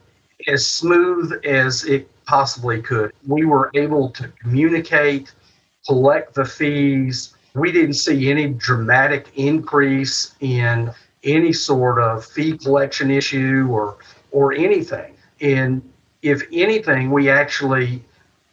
as 0.48 0.66
smooth 0.66 1.40
as 1.46 1.86
it 1.86 2.10
possibly 2.26 2.82
could. 2.82 3.12
We 3.28 3.46
were 3.46 3.72
able 3.74 4.10
to 4.12 4.28
communicate, 4.42 5.34
collect 5.86 6.34
the 6.34 6.46
fees. 6.46 7.36
We 7.54 7.72
didn't 7.72 7.94
see 7.94 8.30
any 8.30 8.48
dramatic 8.48 9.28
increase 9.36 10.36
in 10.40 10.92
any 11.24 11.54
sort 11.54 12.00
of 12.00 12.26
fee 12.26 12.58
collection 12.58 13.12
issue 13.12 13.68
or 13.72 13.98
or 14.32 14.54
anything. 14.54 15.16
And 15.42 15.82
if 16.22 16.44
anything, 16.52 17.12
we 17.12 17.30
actually 17.30 18.04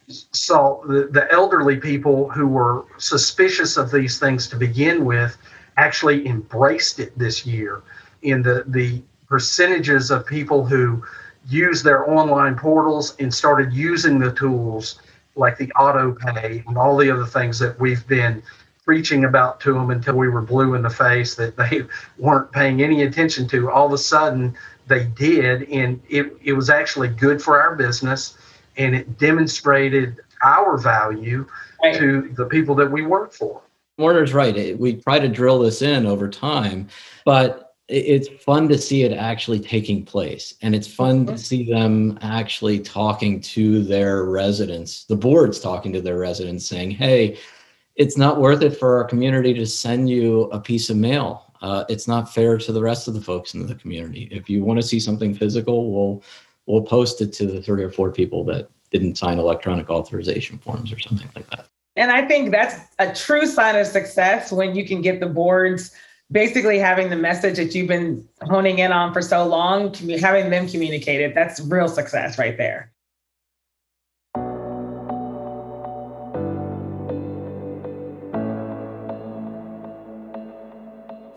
saw 0.09 0.81
the, 0.85 1.07
the 1.07 1.31
elderly 1.31 1.77
people 1.77 2.29
who 2.29 2.47
were 2.47 2.85
suspicious 2.97 3.77
of 3.77 3.91
these 3.91 4.19
things 4.19 4.47
to 4.47 4.55
begin 4.55 5.05
with 5.05 5.37
actually 5.77 6.27
embraced 6.27 6.99
it 6.99 7.17
this 7.17 7.45
year. 7.45 7.81
In 8.21 8.41
the 8.41 8.63
the 8.67 9.01
percentages 9.27 10.11
of 10.11 10.25
people 10.25 10.65
who 10.65 11.03
used 11.47 11.83
their 11.83 12.09
online 12.09 12.55
portals 12.55 13.15
and 13.19 13.33
started 13.33 13.73
using 13.73 14.19
the 14.19 14.31
tools 14.31 14.99
like 15.35 15.57
the 15.57 15.71
auto 15.73 16.13
pay 16.13 16.63
and 16.67 16.77
all 16.77 16.95
the 16.95 17.11
other 17.11 17.25
things 17.25 17.59
that 17.59 17.79
we've 17.79 18.05
been 18.07 18.41
preaching 18.85 19.25
about 19.25 19.59
to 19.61 19.73
them 19.73 19.89
until 19.89 20.15
we 20.15 20.27
were 20.27 20.41
blue 20.41 20.73
in 20.75 20.81
the 20.81 20.89
face 20.89 21.35
that 21.35 21.55
they 21.55 21.83
weren't 22.17 22.51
paying 22.51 22.81
any 22.81 23.03
attention 23.03 23.47
to. 23.47 23.71
All 23.71 23.87
of 23.87 23.93
a 23.93 23.97
sudden, 23.97 24.55
they 24.87 25.05
did, 25.05 25.63
and 25.69 26.01
it, 26.09 26.35
it 26.43 26.53
was 26.53 26.69
actually 26.69 27.07
good 27.07 27.41
for 27.41 27.61
our 27.61 27.75
business 27.75 28.37
and 28.77 28.95
it 28.95 29.17
demonstrated 29.17 30.19
our 30.43 30.77
value 30.77 31.47
right. 31.81 31.97
to 31.97 32.33
the 32.35 32.45
people 32.45 32.75
that 32.75 32.91
we 32.91 33.05
work 33.05 33.31
for. 33.33 33.61
Warner's 33.97 34.33
right. 34.33 34.77
We 34.77 34.95
try 34.95 35.19
to 35.19 35.27
drill 35.27 35.59
this 35.59 35.81
in 35.81 36.05
over 36.05 36.27
time, 36.27 36.89
but 37.25 37.62
it's 37.89 38.29
fun 38.43 38.69
to 38.69 38.77
see 38.77 39.03
it 39.03 39.11
actually 39.11 39.59
taking 39.59 40.05
place 40.05 40.55
and 40.61 40.73
it's 40.73 40.87
fun 40.87 41.25
to 41.25 41.37
see 41.37 41.69
them 41.69 42.17
actually 42.21 42.79
talking 42.79 43.41
to 43.41 43.83
their 43.83 44.23
residents. 44.25 45.03
The 45.05 45.17
boards 45.17 45.59
talking 45.59 45.91
to 45.93 46.01
their 46.01 46.17
residents 46.17 46.65
saying 46.65 46.91
hey 46.91 47.37
it's 47.95 48.17
not 48.17 48.39
worth 48.39 48.61
it 48.61 48.77
for 48.77 48.97
our 48.97 49.03
community 49.03 49.53
to 49.53 49.67
send 49.67 50.09
you 50.09 50.43
a 50.45 50.59
piece 50.59 50.89
of 50.89 50.97
mail. 50.97 51.53
Uh, 51.61 51.83
it's 51.89 52.07
not 52.07 52.33
fair 52.33 52.57
to 52.57 52.71
the 52.71 52.81
rest 52.81 53.07
of 53.07 53.13
the 53.13 53.21
folks 53.21 53.53
in 53.53 53.67
the 53.67 53.75
community. 53.75 54.27
If 54.31 54.49
you 54.49 54.63
want 54.63 54.81
to 54.81 54.87
see 54.87 54.99
something 54.99 55.33
physical 55.33 55.91
we'll 55.91 56.23
we'll 56.65 56.83
post 56.83 57.19
it 57.19 57.33
to 57.33 57.45
the 57.47 57.61
three 57.61 57.83
or 57.83 57.91
four 57.91 58.11
people 58.11 58.45
that 58.45 58.69
didn't 58.91 59.17
sign 59.17 59.39
electronic 59.39 59.89
authorization 59.89 60.57
forms 60.57 60.93
or 60.93 60.99
something 60.99 61.29
like 61.35 61.49
that. 61.49 61.67
And 61.97 62.11
i 62.11 62.25
think 62.25 62.51
that's 62.51 62.75
a 62.99 63.13
true 63.13 63.45
sign 63.45 63.75
of 63.75 63.85
success 63.85 64.53
when 64.53 64.73
you 64.73 64.87
can 64.87 65.01
get 65.01 65.19
the 65.19 65.27
boards 65.27 65.91
basically 66.33 66.79
having 66.79 67.11
the 67.11 67.15
message 67.15 67.57
that 67.57 67.75
you've 67.75 67.87
been 67.87 68.27
honing 68.41 68.79
in 68.79 68.91
on 68.91 69.13
for 69.13 69.21
so 69.21 69.45
long, 69.47 69.93
having 70.19 70.49
them 70.49 70.67
communicated, 70.67 71.33
that's 71.35 71.61
real 71.61 71.87
success 71.87 72.37
right 72.37 72.57
there. 72.57 72.91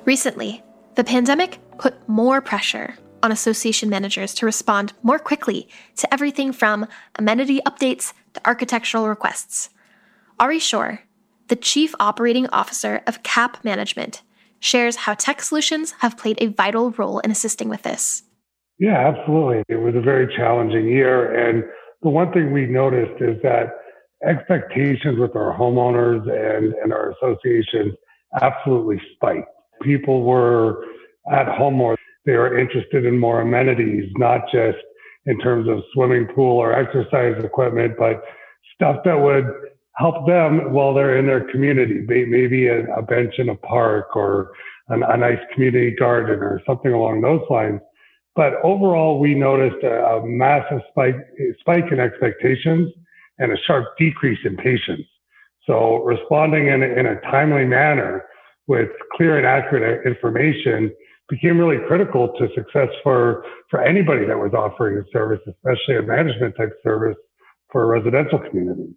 Recently, 0.06 0.62
the 0.94 1.04
pandemic 1.04 1.58
put 1.78 2.08
more 2.08 2.40
pressure 2.40 2.94
on 3.22 3.32
association 3.32 3.90
managers 3.90 4.32
to 4.34 4.46
respond 4.46 4.92
more 5.02 5.18
quickly 5.18 5.68
to 5.96 6.12
everything 6.14 6.52
from 6.52 6.86
amenity 7.16 7.60
updates 7.66 8.14
to 8.32 8.46
architectural 8.46 9.08
requests. 9.08 9.68
Ari 10.38 10.60
Shore, 10.60 11.00
the 11.48 11.56
Chief 11.56 11.94
Operating 12.00 12.46
Officer 12.48 13.02
of 13.06 13.22
CAP 13.24 13.62
Management, 13.64 14.22
shares 14.60 14.96
how 14.96 15.14
tech 15.14 15.42
solutions 15.42 15.92
have 15.98 16.16
played 16.16 16.38
a 16.40 16.46
vital 16.48 16.90
role 16.92 17.18
in 17.20 17.30
assisting 17.30 17.68
with 17.68 17.82
this. 17.82 18.22
Yeah, 18.78 19.08
absolutely. 19.08 19.62
It 19.68 19.80
was 19.80 19.94
a 19.94 20.00
very 20.00 20.34
challenging 20.36 20.86
year. 20.86 21.48
And 21.48 21.64
the 22.02 22.10
one 22.10 22.32
thing 22.32 22.52
we 22.52 22.66
noticed 22.66 23.20
is 23.20 23.40
that 23.42 23.68
expectations 24.26 25.18
with 25.18 25.34
our 25.34 25.56
homeowners 25.56 26.22
and, 26.22 26.74
and 26.74 26.92
our 26.92 27.12
associations 27.12 27.94
absolutely 28.42 29.00
spiked. 29.14 29.48
People 29.82 30.22
were 30.22 30.84
at 31.32 31.48
home 31.48 31.74
more. 31.74 31.96
They 32.24 32.32
were 32.32 32.58
interested 32.58 33.04
in 33.04 33.18
more 33.18 33.40
amenities, 33.40 34.10
not 34.16 34.42
just 34.52 34.78
in 35.26 35.38
terms 35.38 35.68
of 35.68 35.78
swimming 35.92 36.26
pool 36.34 36.58
or 36.58 36.72
exercise 36.72 37.42
equipment, 37.42 37.94
but 37.98 38.22
stuff 38.74 38.96
that 39.04 39.14
would 39.14 39.46
help 39.96 40.26
them 40.26 40.72
while 40.72 40.94
they're 40.94 41.16
in 41.18 41.26
their 41.26 41.50
community, 41.50 42.04
maybe 42.06 42.66
a, 42.68 42.84
a 42.94 43.02
bench 43.02 43.34
in 43.38 43.48
a 43.48 43.54
park 43.54 44.14
or 44.14 44.52
an, 44.88 45.02
a 45.02 45.16
nice 45.16 45.38
community 45.52 45.94
garden 45.96 46.40
or 46.40 46.60
something 46.66 46.92
along 46.92 47.22
those 47.22 47.42
lines. 47.50 47.80
But 48.34 48.54
overall, 48.62 49.18
we 49.18 49.34
noticed 49.34 49.82
a, 49.82 50.04
a 50.04 50.26
massive 50.26 50.80
spike, 50.90 51.16
spike 51.60 51.90
in 51.90 52.00
expectations 52.00 52.92
and 53.38 53.52
a 53.52 53.56
sharp 53.66 53.96
decrease 53.98 54.38
in 54.44 54.56
patience. 54.56 55.06
So 55.66 56.04
responding 56.04 56.68
in 56.68 56.82
a, 56.82 56.86
in 56.86 57.06
a 57.06 57.20
timely 57.22 57.64
manner 57.64 58.24
with 58.66 58.90
clear 59.16 59.38
and 59.38 59.46
accurate 59.46 60.06
information 60.06 60.94
became 61.28 61.58
really 61.58 61.84
critical 61.88 62.28
to 62.38 62.48
success 62.54 62.88
for, 63.02 63.44
for 63.70 63.82
anybody 63.82 64.26
that 64.26 64.38
was 64.38 64.52
offering 64.54 64.98
a 64.98 65.02
service, 65.10 65.40
especially 65.48 65.96
a 65.96 66.02
management 66.02 66.54
type 66.56 66.72
service 66.84 67.16
for 67.72 67.86
residential 67.86 68.38
communities. 68.38 68.94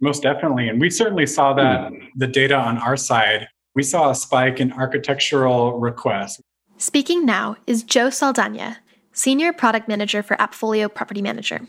Most 0.00 0.22
definitely. 0.22 0.68
And 0.68 0.80
we 0.80 0.90
certainly 0.90 1.26
saw 1.26 1.54
that 1.54 1.92
mm. 1.92 2.08
the 2.16 2.26
data 2.26 2.56
on 2.56 2.78
our 2.78 2.96
side. 2.96 3.48
We 3.74 3.82
saw 3.82 4.10
a 4.10 4.14
spike 4.14 4.60
in 4.60 4.72
architectural 4.72 5.78
requests. 5.78 6.40
Speaking 6.78 7.24
now 7.24 7.56
is 7.66 7.82
Joe 7.82 8.10
Saldana, 8.10 8.78
Senior 9.12 9.52
Product 9.52 9.88
Manager 9.88 10.22
for 10.22 10.36
Appfolio 10.36 10.92
Property 10.92 11.22
Manager. 11.22 11.60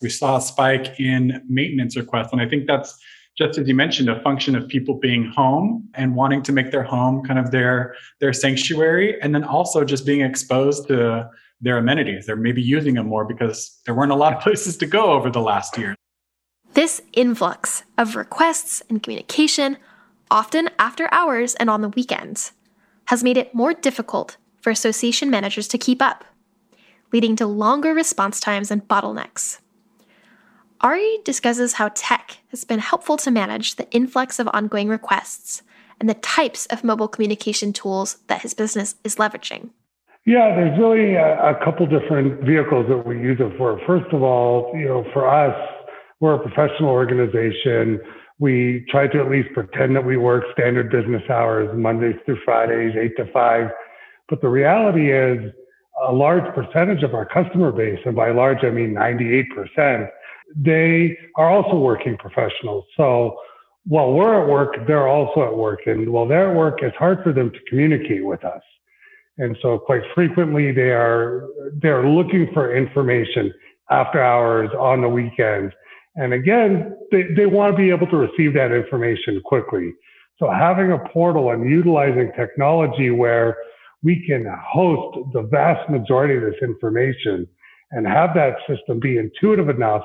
We 0.00 0.08
saw 0.08 0.36
a 0.36 0.40
spike 0.40 0.98
in 1.00 1.42
maintenance 1.48 1.96
requests. 1.96 2.32
And 2.32 2.40
I 2.40 2.48
think 2.48 2.66
that's 2.66 2.96
just 3.36 3.58
as 3.58 3.66
you 3.66 3.74
mentioned, 3.74 4.08
a 4.10 4.20
function 4.22 4.54
of 4.54 4.68
people 4.68 4.94
being 4.94 5.24
home 5.24 5.88
and 5.94 6.14
wanting 6.14 6.42
to 6.42 6.52
make 6.52 6.70
their 6.70 6.82
home 6.82 7.24
kind 7.24 7.38
of 7.38 7.50
their 7.50 7.94
their 8.20 8.32
sanctuary, 8.32 9.20
and 9.22 9.34
then 9.34 9.42
also 9.42 9.84
just 9.84 10.04
being 10.04 10.20
exposed 10.20 10.86
to 10.88 11.28
their 11.60 11.78
amenities. 11.78 12.26
They're 12.26 12.36
maybe 12.36 12.60
using 12.60 12.94
them 12.94 13.06
more 13.06 13.24
because 13.24 13.80
there 13.86 13.94
weren't 13.94 14.12
a 14.12 14.16
lot 14.16 14.34
of 14.34 14.42
places 14.42 14.76
to 14.78 14.86
go 14.86 15.12
over 15.12 15.30
the 15.30 15.40
last 15.40 15.78
year. 15.78 15.94
This 16.74 17.02
influx 17.12 17.84
of 17.98 18.16
requests 18.16 18.82
and 18.88 19.02
communication, 19.02 19.76
often 20.30 20.70
after 20.78 21.06
hours 21.12 21.54
and 21.56 21.68
on 21.68 21.82
the 21.82 21.90
weekends, 21.90 22.52
has 23.06 23.22
made 23.22 23.36
it 23.36 23.54
more 23.54 23.74
difficult 23.74 24.38
for 24.62 24.70
association 24.70 25.28
managers 25.28 25.68
to 25.68 25.76
keep 25.76 26.00
up, 26.00 26.24
leading 27.12 27.36
to 27.36 27.46
longer 27.46 27.92
response 27.92 28.40
times 28.40 28.70
and 28.70 28.88
bottlenecks. 28.88 29.60
Ari 30.80 31.18
discusses 31.24 31.74
how 31.74 31.90
tech 31.94 32.38
has 32.48 32.64
been 32.64 32.78
helpful 32.78 33.18
to 33.18 33.30
manage 33.30 33.76
the 33.76 33.90
influx 33.90 34.38
of 34.38 34.48
ongoing 34.54 34.88
requests 34.88 35.62
and 36.00 36.08
the 36.08 36.14
types 36.14 36.64
of 36.66 36.82
mobile 36.82 37.06
communication 37.06 37.74
tools 37.74 38.16
that 38.28 38.40
his 38.40 38.54
business 38.54 38.94
is 39.04 39.16
leveraging. 39.16 39.70
Yeah, 40.24 40.54
there's 40.56 40.78
really 40.78 41.16
a, 41.16 41.50
a 41.50 41.64
couple 41.64 41.84
different 41.86 42.44
vehicles 42.44 42.86
that 42.88 43.06
we 43.06 43.16
use 43.16 43.38
it 43.40 43.58
for. 43.58 43.78
First 43.86 44.12
of 44.12 44.22
all, 44.22 44.72
you 44.74 44.86
know, 44.86 45.04
for 45.12 45.28
us, 45.28 45.54
we're 46.22 46.34
a 46.34 46.38
professional 46.38 46.90
organization. 46.90 48.00
We 48.38 48.86
try 48.88 49.08
to 49.08 49.18
at 49.18 49.28
least 49.28 49.48
pretend 49.54 49.96
that 49.96 50.06
we 50.06 50.16
work 50.16 50.44
standard 50.52 50.90
business 50.90 51.22
hours, 51.28 51.68
Mondays 51.76 52.14
through 52.24 52.38
Fridays, 52.44 52.94
eight 52.96 53.16
to 53.16 53.30
five. 53.32 53.70
But 54.28 54.40
the 54.40 54.48
reality 54.48 55.12
is, 55.12 55.52
a 56.06 56.12
large 56.12 56.44
percentage 56.54 57.02
of 57.02 57.14
our 57.14 57.26
customer 57.26 57.70
base, 57.72 57.98
and 58.06 58.14
by 58.16 58.30
large 58.30 58.58
I 58.62 58.70
mean 58.70 58.94
98%, 58.94 60.08
they 60.56 61.18
are 61.36 61.50
also 61.50 61.76
working 61.76 62.16
professionals. 62.16 62.84
So 62.96 63.38
while 63.86 64.12
we're 64.12 64.42
at 64.42 64.48
work, 64.48 64.76
they're 64.86 65.08
also 65.08 65.44
at 65.44 65.56
work. 65.56 65.80
And 65.86 66.08
while 66.08 66.26
they're 66.26 66.50
at 66.50 66.56
work, 66.56 66.78
it's 66.82 66.96
hard 66.96 67.22
for 67.22 67.32
them 67.32 67.50
to 67.50 67.58
communicate 67.68 68.24
with 68.24 68.44
us. 68.44 68.62
And 69.38 69.56
so 69.60 69.78
quite 69.78 70.02
frequently 70.14 70.72
they 70.72 70.92
are 70.92 71.48
they're 71.80 72.08
looking 72.08 72.48
for 72.54 72.74
information 72.74 73.52
after 73.90 74.22
hours 74.22 74.70
on 74.78 75.00
the 75.02 75.08
weekends. 75.08 75.74
And 76.14 76.32
again, 76.32 76.96
they, 77.10 77.24
they 77.36 77.46
want 77.46 77.72
to 77.72 77.76
be 77.76 77.90
able 77.90 78.06
to 78.08 78.16
receive 78.16 78.54
that 78.54 78.72
information 78.72 79.40
quickly. 79.44 79.92
So 80.38 80.50
having 80.50 80.92
a 80.92 80.98
portal 81.10 81.50
and 81.50 81.68
utilizing 81.68 82.32
technology 82.36 83.10
where 83.10 83.56
we 84.02 84.24
can 84.26 84.46
host 84.60 85.18
the 85.32 85.42
vast 85.42 85.88
majority 85.88 86.36
of 86.36 86.42
this 86.42 86.60
information 86.62 87.46
and 87.92 88.06
have 88.06 88.30
that 88.34 88.56
system 88.68 88.98
be 88.98 89.18
intuitive 89.18 89.68
enough 89.68 90.02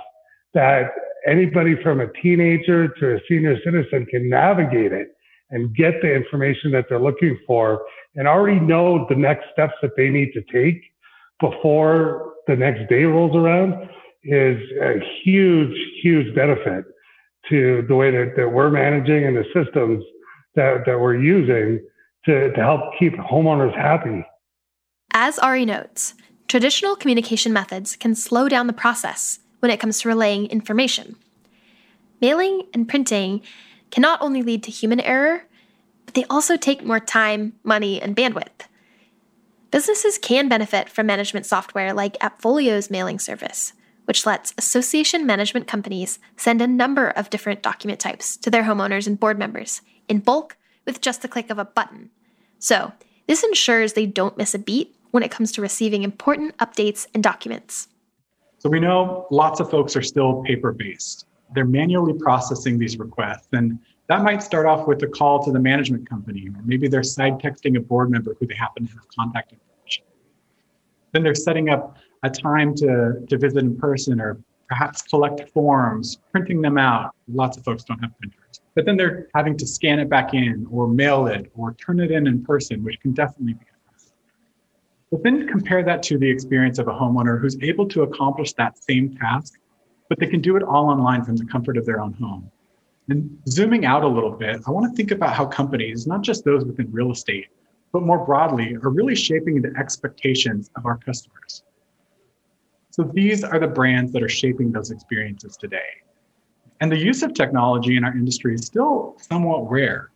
that 0.54 0.92
anybody 1.26 1.76
from 1.82 2.00
a 2.00 2.12
teenager 2.22 2.88
to 2.88 3.16
a 3.16 3.20
senior 3.28 3.58
citizen 3.64 4.06
can 4.06 4.30
navigate 4.30 4.92
it 4.92 5.10
and 5.50 5.76
get 5.76 5.94
the 6.02 6.14
information 6.14 6.72
that 6.72 6.86
they're 6.90 7.00
looking 7.00 7.38
for 7.48 7.82
and 8.16 8.28
already 8.28 8.60
know 8.60 9.06
the 9.10 9.16
next 9.16 9.46
steps 9.54 9.74
that 9.82 9.92
they 9.98 10.10
need 10.10 10.32
to 10.34 10.42
take 10.54 10.82
before 11.40 12.34
the 12.48 12.56
next 12.56 12.88
day 12.90 13.04
rolls 13.04 13.36
around 13.36 13.90
is 14.24 14.60
a 14.82 15.00
huge, 15.24 15.76
huge 16.02 16.34
benefit 16.36 16.86
to 17.50 17.86
the 17.88 17.96
way 17.96 18.12
that, 18.12 18.34
that 18.36 18.50
we're 18.50 18.70
managing 18.70 19.26
and 19.26 19.38
the 19.38 19.46
systems 19.54 20.04
that, 20.56 20.84
that 20.86 21.00
we're 21.00 21.18
using 21.18 21.80
to, 22.26 22.52
to 22.52 22.62
help 22.62 22.82
keep 23.00 23.14
homeowners 23.14 23.76
happy. 23.76 24.26
As 25.14 25.40
Ari 25.40 25.66
notes, 25.66 26.14
traditional 26.48 26.96
communication 26.96 27.54
methods 27.54 27.96
can 27.96 28.16
slow 28.16 28.50
down 28.50 28.68
the 28.68 28.74
process 28.74 29.40
when 29.60 29.72
it 29.72 29.80
comes 29.80 30.02
to 30.02 30.10
relaying 30.10 30.48
information. 30.48 31.16
Mailing 32.20 32.64
and 32.74 32.88
printing 32.88 33.42
can 33.92 34.02
not 34.02 34.22
only 34.22 34.42
lead 34.42 34.64
to 34.64 34.72
human 34.72 35.00
error, 35.00 35.44
but 36.06 36.14
they 36.14 36.26
also 36.26 36.58
take 36.58 36.84
more 36.84 37.00
time, 37.00 37.54
money, 37.64 38.02
and 38.02 38.16
bandwidth. 38.16 38.68
Businesses 39.72 40.18
can 40.18 40.48
benefit 40.48 40.90
from 40.90 41.06
management 41.06 41.46
software 41.46 41.94
like 41.94 42.18
Appfolio's 42.20 42.90
mailing 42.90 43.20
service, 43.20 43.74
which 44.08 44.26
lets 44.26 44.54
association 44.58 45.26
management 45.26 45.68
companies 45.68 46.18
send 46.38 46.62
a 46.62 46.68
number 46.68 47.10
of 47.10 47.30
different 47.30 47.62
document 47.62 48.00
types 48.00 48.38
to 48.38 48.50
their 48.50 48.64
homeowners 48.64 49.06
and 49.06 49.20
board 49.20 49.38
members 49.38 49.82
in 50.08 50.20
bulk 50.20 50.56
with 50.86 51.02
just 51.02 51.22
the 51.22 51.28
click 51.28 51.50
of 51.50 51.60
a 51.60 51.66
button. 51.66 52.10
So, 52.58 52.94
this 53.28 53.44
ensures 53.44 53.94
they 53.94 54.06
don't 54.06 54.38
miss 54.38 54.56
a 54.56 54.60
beat 54.60 54.96
when 55.12 55.24
it 55.24 55.32
comes 55.32 55.52
to 55.52 55.62
receiving 55.62 56.04
important 56.04 56.56
updates 56.58 57.06
and 57.14 57.22
documents. 57.22 57.90
So, 58.60 58.70
we 58.70 58.80
know 58.80 59.28
lots 59.30 59.60
of 59.60 59.70
folks 59.70 59.98
are 59.98 60.02
still 60.02 60.42
paper 60.44 60.72
based. 60.72 61.26
They're 61.54 61.66
manually 61.66 62.14
processing 62.14 62.80
these 62.80 62.98
requests, 62.98 63.50
and 63.52 63.78
that 64.08 64.24
might 64.24 64.42
start 64.42 64.66
off 64.66 64.88
with 64.88 65.04
a 65.04 65.08
call 65.08 65.44
to 65.44 65.52
the 65.52 65.60
management 65.60 66.10
company, 66.10 66.48
or 66.48 66.62
maybe 66.64 66.88
they're 66.88 67.04
side 67.04 67.40
texting 67.40 67.76
a 67.76 67.82
board 67.82 68.10
member 68.10 68.36
who 68.40 68.48
they 68.48 68.56
happen 68.56 68.88
to 68.88 68.94
have 68.94 69.08
contact 69.10 69.52
information. 69.52 70.06
Then 71.12 71.24
they're 71.24 71.36
setting 71.36 71.70
up 71.70 71.98
a 72.28 72.42
time 72.42 72.76
to, 72.76 73.26
to 73.28 73.38
visit 73.38 73.60
in 73.60 73.78
person 73.78 74.22
or 74.22 74.38
perhaps 74.70 75.02
collect 75.02 75.50
forms, 75.50 76.20
printing 76.32 76.62
them 76.62 76.78
out. 76.78 77.16
Lots 77.28 77.58
of 77.58 77.64
folks 77.64 77.84
don't 77.84 78.00
have 78.00 78.12
printers. 78.20 78.62
But 78.76 78.86
then 78.86 78.98
they're 78.98 79.28
having 79.34 79.58
to 79.58 79.66
scan 79.66 80.00
it 80.00 80.10
back 80.10 80.34
in 80.34 80.68
or 80.70 80.88
mail 80.88 81.28
it 81.28 81.52
or 81.56 81.74
turn 81.74 82.00
it 82.00 82.12
in 82.12 82.28
in 82.28 82.44
person, 82.44 82.84
which 82.84 83.00
can 83.00 83.14
definitely 83.14 83.54
be. 83.54 83.66
But 85.10 85.24
then 85.24 85.48
compare 85.48 85.84
that 85.84 86.04
to 86.04 86.18
the 86.18 86.30
experience 86.30 86.80
of 86.80 86.88
a 86.90 86.92
homeowner 86.92 87.40
who's 87.40 87.58
able 87.62 87.88
to 87.90 88.02
accomplish 88.04 88.54
that 88.54 88.78
same 88.84 89.16
task, 89.16 89.54
but 90.10 90.20
they 90.20 90.28
can 90.28 90.42
do 90.42 90.58
it 90.58 90.64
all 90.64 90.90
online 90.90 91.24
from 91.24 91.38
the 91.38 91.46
comfort 91.46 91.78
of 91.78 91.86
their 91.86 92.02
own 92.02 92.14
home. 92.14 92.52
And 93.10 93.38
zooming 93.48 93.86
out 93.86 94.04
a 94.04 94.08
little 94.08 94.32
bit, 94.32 94.62
I 94.68 94.72
want 94.72 94.92
to 94.92 94.96
think 94.98 95.12
about 95.12 95.34
how 95.34 95.46
companies, 95.46 96.08
not 96.08 96.24
just 96.24 96.44
those 96.44 96.66
within 96.66 96.92
real 96.92 97.12
estate, 97.12 97.48
but 97.94 98.04
more 98.04 98.26
broadly, 98.26 98.76
are 98.84 98.90
really 98.90 99.16
shaping 99.16 99.62
the 99.62 99.74
expectations 99.80 100.70
of 100.76 100.86
our 100.86 100.98
customers. 100.98 101.64
So 102.98 103.04
these 103.14 103.44
are 103.44 103.60
the 103.60 103.68
brands 103.68 104.12
that 104.14 104.24
are 104.24 104.30
shaping 104.30 104.72
those 104.72 104.90
experiences 104.90 105.56
today. 105.56 106.02
And 106.82 106.92
the 106.92 106.98
use 106.98 107.22
of 107.22 107.36
technology 107.36 107.96
in 107.96 108.04
our 108.04 108.12
industry 108.12 108.56
is 108.56 108.66
still 108.66 109.16
somewhat 109.20 109.70
rare. 109.70 110.10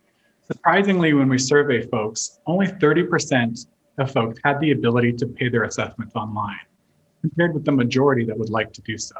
Surprisingly, 0.48 1.12
when 1.12 1.28
we 1.28 1.38
survey 1.38 1.86
folks, 1.86 2.40
only 2.46 2.66
30% 2.66 3.66
of 3.98 4.10
folks 4.10 4.40
had 4.44 4.58
the 4.58 4.72
ability 4.72 5.12
to 5.12 5.26
pay 5.26 5.48
their 5.48 5.62
assessments 5.62 6.16
online, 6.16 6.66
compared 7.20 7.54
with 7.54 7.64
the 7.64 7.70
majority 7.70 8.24
that 8.24 8.36
would 8.36 8.50
like 8.50 8.72
to 8.72 8.82
do 8.82 8.98
so. 8.98 9.14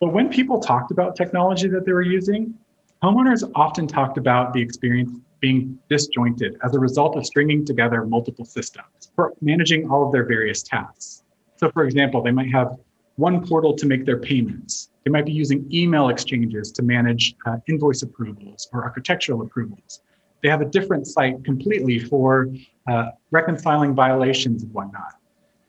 But 0.00 0.14
when 0.14 0.30
people 0.30 0.58
talked 0.58 0.90
about 0.90 1.16
technology 1.16 1.68
that 1.68 1.84
they 1.84 1.92
were 1.92 2.00
using, 2.00 2.54
homeowners 3.02 3.50
often 3.54 3.86
talked 3.86 4.16
about 4.16 4.54
the 4.54 4.62
experience 4.62 5.10
being 5.40 5.78
disjointed 5.90 6.56
as 6.64 6.74
a 6.74 6.78
result 6.78 7.14
of 7.18 7.26
stringing 7.26 7.66
together 7.66 8.06
multiple 8.06 8.46
systems 8.46 9.12
for 9.14 9.34
managing 9.42 9.90
all 9.90 10.06
of 10.06 10.12
their 10.12 10.24
various 10.24 10.62
tasks. 10.62 11.23
So, 11.56 11.70
for 11.70 11.84
example, 11.84 12.22
they 12.22 12.30
might 12.30 12.50
have 12.50 12.76
one 13.16 13.46
portal 13.46 13.74
to 13.76 13.86
make 13.86 14.04
their 14.04 14.18
payments. 14.18 14.90
They 15.04 15.10
might 15.10 15.26
be 15.26 15.32
using 15.32 15.68
email 15.72 16.08
exchanges 16.08 16.72
to 16.72 16.82
manage 16.82 17.34
uh, 17.46 17.56
invoice 17.68 18.02
approvals 18.02 18.68
or 18.72 18.84
architectural 18.84 19.42
approvals. 19.42 20.00
They 20.42 20.48
have 20.48 20.60
a 20.60 20.66
different 20.66 21.06
site 21.06 21.44
completely 21.44 21.98
for 21.98 22.48
uh, 22.86 23.10
reconciling 23.30 23.94
violations 23.94 24.62
and 24.62 24.72
whatnot. 24.72 25.14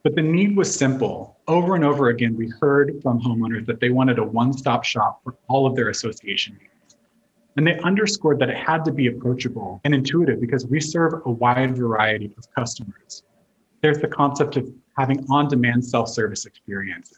But 0.04 0.15
the 0.15 0.21
need 0.21 0.56
was 0.56 0.74
simple. 0.74 1.38
Over 1.48 1.76
and 1.76 1.84
over 1.84 2.10
again, 2.10 2.36
we 2.36 2.52
heard 2.62 3.00
from 3.02 3.21
homeowners 3.21 3.65
that 3.67 3.80
they 3.80 3.89
wanted 3.89 4.19
a 4.19 4.24
one 4.24 4.54
stop 4.54 4.84
shop 4.84 5.21
for 5.24 5.36
all 5.48 5.65
of 5.65 5.76
their 5.76 5.89
association 5.89 6.58
needs. 6.60 6.98
And 7.58 7.65
they 7.65 7.80
underscored 7.80 8.39
that 8.39 8.50
it 8.50 8.58
had 8.58 8.84
to 8.86 8.91
be 8.91 9.08
approachable 9.08 9.80
and 9.84 9.95
intuitive 9.95 10.41
because 10.41 10.65
we 10.67 10.80
serve 10.80 11.21
a 11.26 11.32
wide 11.32 11.78
variety 11.78 12.32
of 12.38 12.45
customers. 12.54 13.24
There's 13.82 14.00
the 14.00 14.08
concept 14.08 14.58
of 14.58 14.69
having 14.98 15.26
on 15.30 15.48
demand 15.48 15.84
self 15.84 16.10
service 16.10 16.46
experiences. 16.46 17.18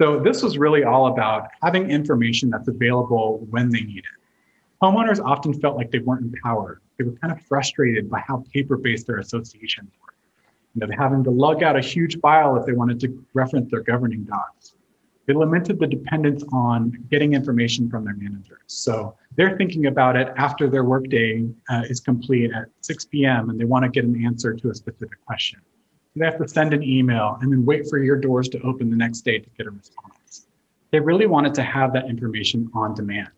So, 0.00 0.18
this 0.20 0.42
was 0.42 0.58
really 0.58 0.84
all 0.84 1.06
about 1.06 1.48
having 1.62 1.90
information 1.90 2.50
that's 2.50 2.68
available 2.68 3.46
when 3.50 3.70
they 3.70 3.80
need 3.80 3.98
it. 3.98 4.22
Homeowners 4.82 5.24
often 5.24 5.54
felt 5.54 5.76
like 5.76 5.90
they 5.92 6.00
weren't 6.00 6.22
empowered. 6.22 6.80
They 6.98 7.04
were 7.04 7.12
kind 7.12 7.32
of 7.32 7.40
frustrated 7.42 8.10
by 8.10 8.20
how 8.20 8.44
paper 8.52 8.76
based 8.76 9.06
their 9.06 9.18
associations 9.18 9.92
were. 10.02 10.12
You 10.74 10.86
know, 10.86 10.94
having 10.98 11.22
to 11.24 11.30
lug 11.30 11.62
out 11.62 11.76
a 11.76 11.80
huge 11.80 12.18
file 12.20 12.56
if 12.56 12.66
they 12.66 12.72
wanted 12.72 12.98
to 13.00 13.24
reference 13.34 13.70
their 13.70 13.82
governing 13.82 14.24
docs. 14.24 14.74
They 15.26 15.34
lamented 15.34 15.78
the 15.78 15.86
dependence 15.86 16.42
on 16.52 17.06
getting 17.10 17.34
information 17.34 17.88
from 17.88 18.04
their 18.04 18.16
managers. 18.16 18.58
So 18.66 19.14
they're 19.36 19.56
thinking 19.56 19.86
about 19.86 20.16
it 20.16 20.32
after 20.36 20.68
their 20.68 20.84
workday 20.84 21.48
uh, 21.70 21.82
is 21.88 22.00
complete 22.00 22.50
at 22.52 22.66
6 22.80 23.04
p.m. 23.04 23.50
and 23.50 23.60
they 23.60 23.64
want 23.64 23.84
to 23.84 23.88
get 23.88 24.04
an 24.04 24.24
answer 24.24 24.52
to 24.52 24.70
a 24.70 24.74
specific 24.74 25.24
question. 25.24 25.60
They 26.14 26.26
have 26.26 26.38
to 26.38 26.48
send 26.48 26.74
an 26.74 26.82
email 26.82 27.38
and 27.40 27.50
then 27.50 27.64
wait 27.64 27.88
for 27.88 28.02
your 28.02 28.16
doors 28.16 28.48
to 28.50 28.60
open 28.62 28.90
the 28.90 28.96
next 28.96 29.22
day 29.22 29.38
to 29.38 29.48
get 29.56 29.66
a 29.66 29.70
response. 29.70 30.46
They 30.90 31.00
really 31.00 31.26
wanted 31.26 31.54
to 31.54 31.62
have 31.62 31.92
that 31.94 32.08
information 32.08 32.70
on 32.74 32.94
demand. 32.94 33.30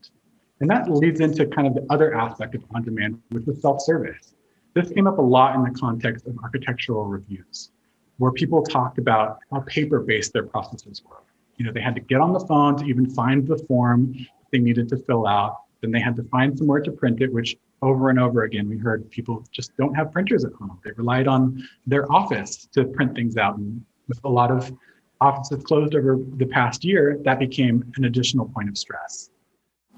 And 0.61 0.69
that 0.71 0.91
leads 0.91 1.21
into 1.21 1.47
kind 1.47 1.69
of 1.69 1.75
the 1.75 1.87
other 1.91 2.15
aspect 2.15 2.55
of 2.55 2.65
on 2.75 2.83
demand, 2.83 3.21
which 3.31 3.47
was 3.47 3.61
self 3.61 3.81
service. 3.81 4.35
This 4.75 4.91
came 4.91 5.07
up 5.07 5.19
a 5.19 5.23
lot 5.23 5.55
in 5.55 5.63
the 5.63 5.71
context 5.71 6.27
of 6.27 6.37
architectural 6.43 7.05
reviews, 7.05 7.71
where 8.19 8.33
people 8.33 8.63
talked 8.63 8.99
about 8.99 9.39
how 9.53 9.61
paper 9.61 10.01
based 10.01 10.33
their 10.33 10.45
processes 10.45 11.03
were. 11.09 11.23
You 11.57 11.67
know, 11.67 11.73
they 11.73 11.81
had 11.81 11.95
to 11.95 12.01
get 12.01 12.21
on 12.21 12.33
the 12.33 12.41
phone 12.41 12.77
to 12.79 12.85
even 12.87 13.09
find 13.09 13.47
the 13.47 13.59
form 13.69 14.15
they 14.51 14.59
needed 14.59 14.89
to 14.89 14.97
fill 14.97 15.27
out. 15.27 15.59
Then 15.81 15.93
they 15.93 16.01
had 16.01 16.17
to 16.17 16.25
find 16.25 16.59
somewhere 16.59 16.81
to 16.81 16.91
print 16.91 17.23
it, 17.23 17.33
which 17.33 17.57
over 17.85 18.09
and 18.11 18.19
over 18.19 18.43
again 18.45 18.69
we 18.69 18.79
heard 18.79 19.09
people 19.11 19.45
just 19.53 19.77
don't 19.77 19.95
have 19.95 20.11
printers 20.11 20.45
at 20.45 20.53
home. 20.53 20.81
They 20.85 20.93
relied 20.93 21.29
on 21.29 21.63
their 21.87 22.11
office 22.11 22.67
to 22.73 22.85
print 22.85 23.15
things 23.15 23.37
out. 23.37 23.57
And 23.57 23.85
with 24.09 24.21
a 24.25 24.29
lot 24.29 24.51
of 24.51 24.73
offices 25.21 25.63
closed 25.65 25.95
over 25.95 26.19
the 26.37 26.47
past 26.47 26.85
year, 26.85 27.19
that 27.25 27.39
became 27.39 27.93
an 27.97 28.05
additional 28.05 28.49
point 28.49 28.69
of 28.69 28.79
stress. 28.79 29.31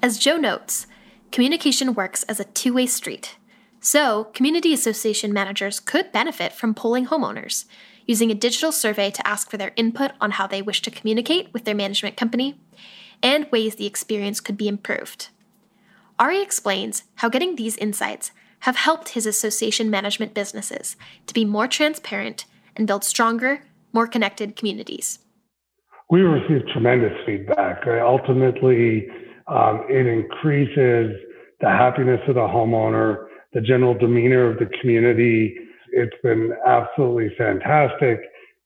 As 0.03 0.18
Joe 0.18 0.37
notes, 0.37 0.87
communication 1.33 1.94
works 1.94 2.22
as 2.25 2.40
a 2.40 2.44
two 2.44 2.75
way 2.75 2.87
street. 2.87 3.37
So, 3.81 4.25
community 4.35 4.72
association 4.72 5.33
managers 5.33 5.79
could 5.79 6.11
benefit 6.11 6.53
from 6.53 6.75
polling 6.75 7.07
homeowners, 7.07 7.66
using 8.07 8.31
a 8.31 8.35
digital 8.35 8.72
survey 8.72 9.11
to 9.11 9.27
ask 9.27 9.51
for 9.51 9.57
their 9.57 9.72
input 9.77 10.12
on 10.20 10.33
how 10.33 10.46
they 10.46 10.62
wish 10.62 10.83
to 10.83 10.90
communicate 10.90 11.53
with 11.53 11.64
their 11.64 11.75
management 11.75 12.16
company 12.16 12.59
and 13.22 13.51
ways 13.51 13.77
the 13.77 13.87
experience 13.87 14.40
could 14.40 14.57
be 14.57 14.68
improved. 14.68 15.29
Ari 16.18 16.40
explains 16.40 17.05
how 17.16 17.29
getting 17.29 17.57
these 17.57 17.76
insights 17.76 18.33
have 18.61 18.76
helped 18.76 19.11
his 19.11 19.26
association 19.26 19.90
management 19.90 20.33
businesses 20.33 20.96
to 21.26 21.35
be 21.35 21.44
more 21.44 21.68
transparent 21.68 22.46
and 22.74 22.87
build 22.87 23.05
stronger, 23.05 23.62
more 23.92 24.07
connected 24.07 24.57
communities. 24.57 25.18
We 26.09 26.22
received 26.22 26.70
tremendous 26.72 27.12
feedback. 27.26 27.83
Ultimately, 27.87 29.09
um, 29.46 29.85
it 29.90 30.07
increases 30.07 31.14
the 31.61 31.68
happiness 31.68 32.20
of 32.29 32.37
the 32.37 32.40
homeowner, 32.40 33.26
the 33.52 33.61
general 33.61 33.94
demeanor 33.94 34.50
of 34.50 34.59
the 34.59 34.70
community. 34.81 35.57
It's 35.92 36.16
been 36.22 36.52
absolutely 36.66 37.35
fantastic 37.37 38.20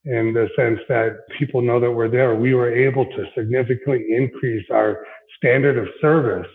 in 0.04 0.32
the 0.34 0.48
sense 0.56 0.78
that 0.88 1.18
people 1.38 1.62
know 1.62 1.80
that 1.80 1.90
we're 1.90 2.08
there. 2.08 2.34
We 2.34 2.54
were 2.54 2.72
able 2.72 3.06
to 3.06 3.24
significantly 3.36 4.06
increase 4.10 4.66
our 4.70 5.04
standard 5.36 5.78
of 5.78 5.88
service 6.00 6.46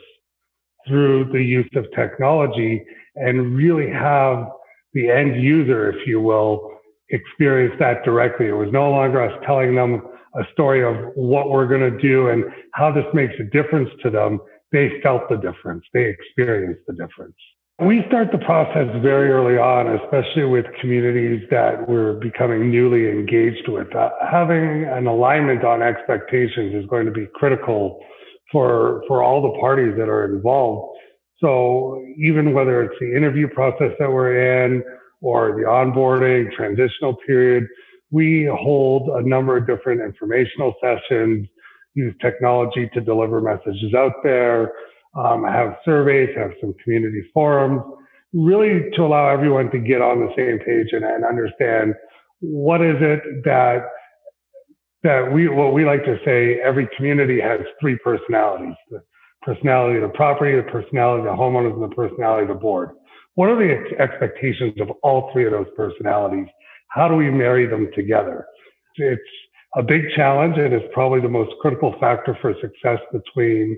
through 0.88 1.32
the 1.32 1.44
use 1.44 1.70
of 1.76 1.86
technology 1.96 2.86
and 3.16 3.56
really 3.56 3.90
have 3.90 4.48
the 4.94 5.10
end 5.10 5.42
user, 5.42 5.90
if 5.90 6.08
you 6.08 6.22
will, 6.22 6.72
experience 7.10 7.76
that 7.80 8.04
directly. 8.04 8.48
It 8.48 8.54
was 8.54 8.70
no 8.72 8.90
longer 8.90 9.22
us 9.22 9.44
telling 9.46 9.76
them 9.76 10.02
a 10.36 10.44
story 10.54 10.84
of 10.84 11.12
what 11.16 11.50
we're 11.50 11.68
going 11.68 11.92
to 11.92 11.98
do 11.98 12.30
and 12.30 12.46
how 12.74 12.92
this 12.92 13.06
makes 13.14 13.34
a 13.40 13.44
difference 13.44 13.90
to 14.04 14.10
them. 14.10 14.40
They 14.72 15.00
felt 15.02 15.30
the 15.30 15.38
difference. 15.38 15.86
They 15.94 16.06
experienced 16.06 16.82
the 16.88 16.94
difference. 16.94 17.36
We 17.80 18.04
start 18.08 18.32
the 18.32 18.38
process 18.38 18.88
very 19.02 19.30
early 19.32 19.58
on, 19.58 20.00
especially 20.00 20.46
with 20.46 20.66
communities 20.80 21.46
that 21.52 21.90
we're 21.90 22.14
becoming 22.14 22.72
newly 22.72 23.10
engaged 23.10 23.68
with. 23.68 23.94
Uh, 23.94 24.12
having 24.32 24.86
an 24.86 25.08
alignment 25.08 25.66
on 25.66 25.82
expectations 25.82 26.74
is 26.74 26.86
going 26.86 27.06
to 27.06 27.12
be 27.12 27.28
critical 27.36 28.00
for, 28.56 29.04
for 29.06 29.22
all 29.22 29.42
the 29.42 29.60
parties 29.60 29.96
that 29.98 30.08
are 30.08 30.34
involved. 30.34 30.98
So 31.42 32.02
even 32.18 32.54
whether 32.54 32.84
it's 32.84 32.96
the 33.02 33.14
interview 33.14 33.50
process 33.50 33.92
that 34.00 34.10
we're 34.10 34.64
in 34.64 34.82
or 35.20 35.58
the 35.58 35.64
onboarding, 35.64 36.54
transitional 36.54 37.18
period, 37.28 37.68
we 38.12 38.46
hold 38.46 39.10
a 39.10 39.28
number 39.28 39.58
of 39.58 39.68
different 39.68 40.00
informational 40.00 40.74
sessions, 40.82 41.46
use 41.96 42.16
technology 42.22 42.90
to 42.94 43.02
deliver 43.02 43.42
messages 43.42 43.94
out 43.94 44.24
there, 44.24 44.72
um, 45.16 45.44
have 45.44 45.76
surveys, 45.84 46.30
have 46.38 46.52
some 46.62 46.74
community 46.82 47.30
forums, 47.34 47.82
really 48.32 48.90
to 48.96 49.02
allow 49.02 49.28
everyone 49.28 49.70
to 49.72 49.80
get 49.80 50.02
on 50.02 50.22
the 50.22 50.32
same 50.38 50.60
page 50.60 50.94
and, 50.94 51.04
and 51.04 51.26
understand 51.26 51.94
what 52.40 52.80
is 52.80 52.96
it 53.02 53.44
that 53.44 53.82
that 55.06 55.32
we 55.32 55.48
what 55.48 55.72
we 55.72 55.86
like 55.86 56.04
to 56.04 56.18
say 56.26 56.60
every 56.62 56.90
community 56.98 57.40
has 57.40 57.62
three 57.80 57.98
personalities. 58.04 58.74
The 58.90 59.04
personality 59.44 59.98
of 59.98 60.02
the 60.02 60.18
property 60.18 60.56
the 60.56 60.64
personality 60.64 61.20
of 61.20 61.26
the 61.26 61.42
homeowners 61.42 61.74
and 61.74 61.84
the 61.84 61.96
personality 61.96 62.42
of 62.44 62.50
the 62.50 62.62
board. 62.62 62.90
What 63.36 63.50
are 63.50 63.56
the 63.56 64.00
expectations 64.00 64.74
of 64.82 64.90
all 65.04 65.30
three 65.32 65.46
of 65.46 65.52
those 65.52 65.68
personalities? 65.78 66.48
How 66.88 67.08
do 67.08 67.16
we 67.16 67.30
marry 67.30 67.68
them 67.68 67.90
together? 67.94 68.48
It's 68.96 69.22
a 69.76 69.84
big 69.84 70.06
challenge 70.16 70.58
and 70.58 70.74
it's 70.74 70.92
probably 70.92 71.22
the 71.22 71.30
most 71.30 71.52
critical 71.62 71.96
factor 72.00 72.36
for 72.42 72.56
success 72.60 73.00
between 73.14 73.78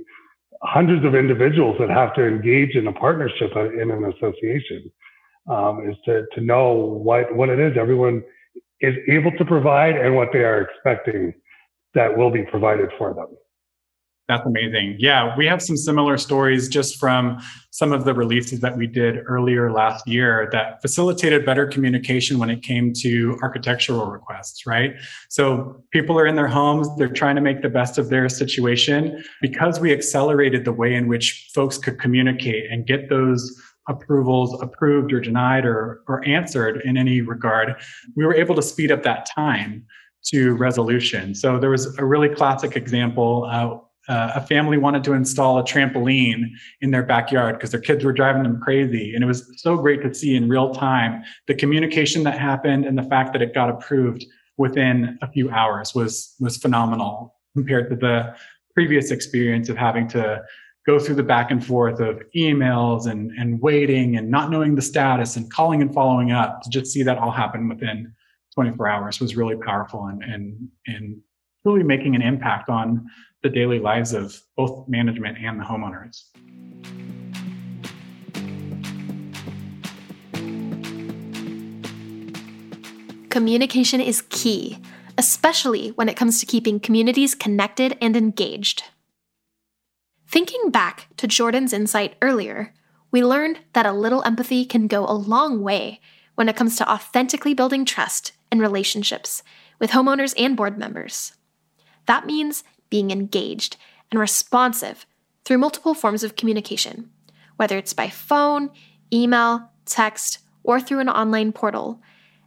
hundreds 0.63 1.05
of 1.05 1.13
individuals 1.13 1.75
that 1.79 1.89
have 1.89 2.13
to 2.15 2.25
engage 2.25 2.75
in 2.75 2.87
a 2.87 2.93
partnership 2.93 3.51
in 3.55 3.91
an 3.91 4.13
association. 4.13 4.89
Um, 5.49 5.89
is 5.89 5.95
to, 6.03 6.25
to 6.33 6.41
know 6.41 6.73
what, 6.73 7.33
what 7.33 7.47
it 7.47 7.57
is. 7.57 7.77
Everyone 7.77 8.21
is 8.81 8.95
able 9.07 9.31
to 9.31 9.45
provide 9.45 9.95
and 9.95 10.15
what 10.15 10.29
they 10.31 10.43
are 10.43 10.61
expecting 10.61 11.33
that 11.93 12.15
will 12.17 12.31
be 12.31 12.43
provided 12.43 12.89
for 12.97 13.13
them. 13.13 13.27
That's 14.27 14.45
amazing. 14.45 14.97
Yeah, 14.99 15.33
we 15.37 15.45
have 15.45 15.61
some 15.61 15.77
similar 15.77 16.17
stories 16.17 16.67
just 16.67 16.99
from 16.99 17.41
some 17.71 17.93
of 17.93 18.03
the 18.03 18.13
releases 18.13 18.59
that 18.59 18.75
we 18.75 18.85
did 18.85 19.19
earlier 19.25 19.71
last 19.71 20.05
year 20.05 20.49
that 20.51 20.81
facilitated 20.81 21.45
better 21.45 21.65
communication 21.65 22.37
when 22.37 22.49
it 22.49 22.61
came 22.61 22.91
to 23.01 23.37
architectural 23.41 24.07
requests, 24.07 24.67
right? 24.67 24.95
So 25.29 25.81
people 25.91 26.19
are 26.19 26.27
in 26.27 26.35
their 26.35 26.49
homes, 26.49 26.89
they're 26.97 27.07
trying 27.07 27.35
to 27.35 27.41
make 27.41 27.61
the 27.61 27.69
best 27.69 27.97
of 27.97 28.09
their 28.09 28.27
situation. 28.27 29.23
Because 29.41 29.79
we 29.79 29.93
accelerated 29.93 30.65
the 30.65 30.73
way 30.73 30.93
in 30.93 31.07
which 31.07 31.49
folks 31.55 31.77
could 31.77 31.97
communicate 31.97 32.69
and 32.69 32.85
get 32.85 33.09
those 33.09 33.57
approvals 33.88 34.60
approved 34.62 35.13
or 35.13 35.19
denied 35.19 35.65
or, 35.65 36.02
or 36.08 36.26
answered 36.28 36.82
in 36.84 36.97
any 36.97 37.21
regard, 37.21 37.76
we 38.15 38.26
were 38.26 38.36
able 38.36 38.56
to 38.56 38.62
speed 38.62 38.91
up 38.91 39.04
that 39.04 39.26
time 39.26 39.86
to 40.26 40.56
resolution. 40.56 41.34
So 41.34 41.60
there 41.60 41.69
was 41.69 41.97
a 41.97 42.06
really 42.06 42.30
classic 42.30 42.76
example. 42.76 43.47
Uh, 43.50 43.78
uh, 44.12 44.32
a 44.36 44.41
family 44.41 44.78
wanted 44.78 45.04
to 45.04 45.13
install 45.13 45.60
a 45.60 45.63
trampoline 45.63 46.45
in 46.82 46.91
their 46.91 47.04
backyard 47.04 47.56
because 47.56 47.71
their 47.71 47.82
kids 47.82 48.06
were 48.06 48.13
driving 48.13 48.43
them 48.43 48.60
crazy. 48.62 49.13
And 49.13 49.23
it 49.23 49.28
was 49.28 49.52
so 49.58 49.78
great 49.78 50.02
to 50.04 50.13
see 50.13 50.36
in 50.36 50.47
real 50.47 50.73
time 50.73 51.23
the 51.47 51.54
communication 51.54 52.23
that 52.23 52.38
happened 52.38 52.86
and 52.86 52.97
the 52.97 53.04
fact 53.04 53.34
that 53.34 53.41
it 53.41 53.54
got 53.54 53.69
approved 53.69 54.26
within 54.58 55.17
a 55.21 55.32
few 55.32 55.50
hours 55.50 55.93
was 55.93 56.36
was 56.39 56.58
phenomenal 56.58 57.36
compared 57.54 57.89
to 57.89 57.95
the 57.95 58.34
previous 58.73 59.12
experience 59.12 59.69
of 59.69 59.78
having 59.78 60.08
to 60.08 60.41
go 60.88 60.97
through 60.97 61.15
the 61.15 61.23
back 61.23 61.52
and 61.52 61.65
forth 61.65 62.00
of 62.00 62.23
emails 62.34 63.08
and, 63.08 63.32
and 63.38 63.62
waiting 63.62 64.15
and 64.15 64.32
not 64.32 64.50
knowing 64.50 64.73
the 64.73 64.82
status 64.82 65.36
and 65.36 65.52
calling 65.52 65.82
and 65.82 65.93
following 65.93 66.32
up 66.32 66.62
to 66.62 66.69
just 66.69 66.93
see 66.93 67.04
that 67.04 67.17
all 67.17 67.30
happen 67.30 67.67
within 67.67 68.13
24 68.56 68.88
hours 68.88 69.19
was 69.19 69.36
really 69.36 69.58
powerful 69.58 70.06
and, 70.06 70.23
and, 70.23 70.69
and 70.88 71.17
really 71.65 71.84
making 71.84 72.15
an 72.15 72.21
impact 72.21 72.69
on 72.69 73.06
the 73.43 73.50
daily 73.50 73.80
lives 73.80 74.13
of 74.13 74.41
both 74.56 74.88
management 74.88 75.38
and 75.43 75.60
the 75.60 75.63
homeowners. 75.65 76.23
Communication 83.30 84.00
is 84.00 84.21
key, 84.30 84.80
especially 85.17 85.89
when 85.89 86.08
it 86.08 86.15
comes 86.15 86.39
to 86.39 86.45
keeping 86.45 86.80
communities 86.80 87.36
connected 87.36 87.97
and 88.00 88.15
engaged. 88.15 88.84
Thinking 90.27 90.71
back 90.71 91.07
to 91.17 91.27
Jordan's 91.27 91.71
insight 91.71 92.15
earlier, 92.21 92.73
we 93.11 93.23
learned 93.23 93.59
that 93.71 93.85
a 93.85 93.93
little 93.93 94.23
empathy 94.23 94.65
can 94.65 94.87
go 94.87 95.05
a 95.05 95.13
long 95.15 95.61
way 95.61 96.01
when 96.35 96.49
it 96.49 96.55
comes 96.57 96.75
to 96.75 96.91
authentically 96.91 97.53
building 97.53 97.85
trust 97.85 98.33
and 98.51 98.59
relationships 98.59 99.41
with 99.79 99.91
homeowners 99.91 100.33
and 100.37 100.57
board 100.57 100.77
members. 100.77 101.33
That 102.07 102.25
means 102.25 102.65
being 102.89 103.09
engaged 103.09 103.77
and 104.11 104.19
responsive 104.19 105.05
through 105.45 105.59
multiple 105.59 105.93
forms 105.93 106.23
of 106.23 106.35
communication, 106.35 107.09
whether 107.55 107.77
it's 107.77 107.93
by 107.93 108.09
phone, 108.09 108.69
email, 109.13 109.71
text, 109.85 110.39
or 110.63 110.81
through 110.81 110.99
an 110.99 111.09
online 111.09 111.53
portal, 111.53 112.01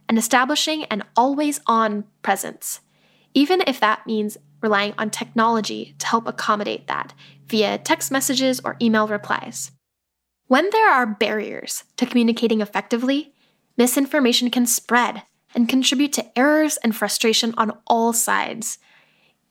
and 0.07 0.19
establishing 0.19 0.83
an 0.85 1.03
always 1.15 1.59
on 1.65 2.03
presence, 2.21 2.81
even 3.33 3.63
if 3.65 3.79
that 3.79 4.05
means 4.05 4.37
relying 4.61 4.93
on 4.99 5.09
technology 5.09 5.95
to 5.97 6.05
help 6.05 6.27
accommodate 6.27 6.85
that 6.87 7.13
via 7.51 7.77
text 7.77 8.11
messages 8.11 8.59
or 8.63 8.77
email 8.81 9.07
replies. 9.07 9.71
When 10.47 10.69
there 10.71 10.89
are 10.89 11.05
barriers 11.05 11.83
to 11.97 12.05
communicating 12.05 12.61
effectively, 12.61 13.33
misinformation 13.77 14.49
can 14.49 14.65
spread 14.65 15.23
and 15.53 15.69
contribute 15.69 16.13
to 16.13 16.39
errors 16.39 16.77
and 16.77 16.95
frustration 16.95 17.53
on 17.57 17.77
all 17.85 18.13
sides. 18.13 18.79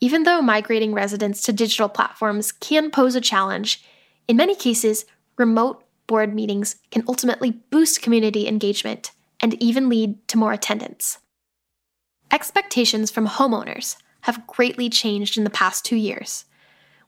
Even 0.01 0.23
though 0.23 0.41
migrating 0.41 0.95
residents 0.95 1.43
to 1.43 1.53
digital 1.53 1.89
platforms 1.89 2.53
can 2.53 2.91
pose 2.91 3.15
a 3.15 3.21
challenge, 3.21 3.85
in 4.27 4.37
many 4.37 4.55
cases, 4.55 5.05
remote 5.37 5.85
board 6.07 6.35
meetings 6.35 6.77
can 6.91 7.05
ultimately 7.07 7.53
boost 7.71 8.03
community 8.03 8.49
engagement 8.49 9.13
and 9.41 9.55
even 9.63 9.89
lead 9.89 10.27
to 10.29 10.39
more 10.39 10.53
attendance. 10.53 11.19
Expectations 12.31 13.11
from 13.11 13.27
homeowners 13.27 13.97
have 14.23 14.47
greatly 14.47 14.89
changed 14.89 15.37
in 15.37 15.45
the 15.45 15.51
past 15.51 15.85
two 15.85 15.97
years. 15.97 16.45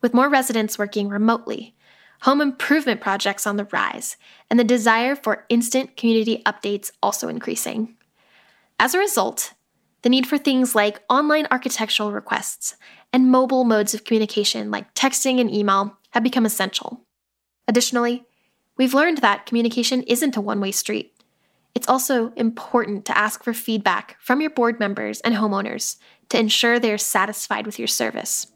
With 0.03 0.15
more 0.15 0.29
residents 0.29 0.79
working 0.79 1.09
remotely, 1.09 1.77
home 2.23 2.41
improvement 2.41 3.01
projects 3.01 3.47
on 3.47 3.57
the 3.57 3.69
rise, 3.73 4.17
and 4.51 4.59
the 4.59 4.65
desire 4.65 5.17
for 5.17 5.47
instant 5.49 5.97
community 5.97 6.43
updates 6.45 6.91
also 7.03 7.29
increasing. 7.29 7.97
As 8.79 8.95
a 8.95 8.99
result, 8.99 9.55
the 10.03 10.09
need 10.09 10.27
for 10.27 10.39
things 10.39 10.75
like 10.75 11.03
online 11.09 11.47
architectural 11.51 12.13
requests 12.13 12.77
and 13.13 13.31
mobile 13.31 13.65
modes 13.65 13.95
of 13.95 14.05
communication 14.05 14.71
like 14.71 14.93
texting 14.95 15.41
and 15.41 15.53
email 15.53 15.97
have 16.11 16.25
become 16.25 16.45
essential. 16.45 17.03
Additionally, 17.69 18.25
we've 18.77 18.95
learned 18.95 19.19
that 19.19 19.47
communication 19.47 20.03
isn't 20.03 20.37
a 20.37 20.41
one 20.41 20.61
way 20.61 20.73
street. 20.73 21.13
It's 21.75 21.89
also 21.89 22.33
important 22.33 23.05
to 23.07 23.17
ask 23.17 23.43
for 23.43 23.55
feedback 23.55 24.17
from 24.21 24.41
your 24.41 24.51
board 24.51 24.79
members 24.79 25.21
and 25.21 25.35
homeowners 25.35 25.97
to 26.29 26.39
ensure 26.39 26.79
they 26.79 26.93
are 26.93 26.99
satisfied 26.99 27.67
with 27.67 27.79
your 27.79 27.89
service. 27.89 28.52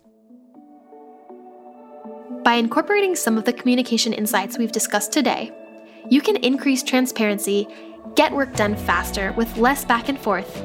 By 2.46 2.54
incorporating 2.54 3.16
some 3.16 3.36
of 3.36 3.44
the 3.44 3.52
communication 3.52 4.12
insights 4.12 4.56
we've 4.56 4.70
discussed 4.70 5.10
today, 5.10 5.50
you 6.08 6.20
can 6.20 6.36
increase 6.36 6.80
transparency, 6.80 7.66
get 8.14 8.30
work 8.30 8.54
done 8.54 8.76
faster 8.76 9.32
with 9.32 9.56
less 9.56 9.84
back 9.84 10.08
and 10.08 10.16
forth, 10.16 10.56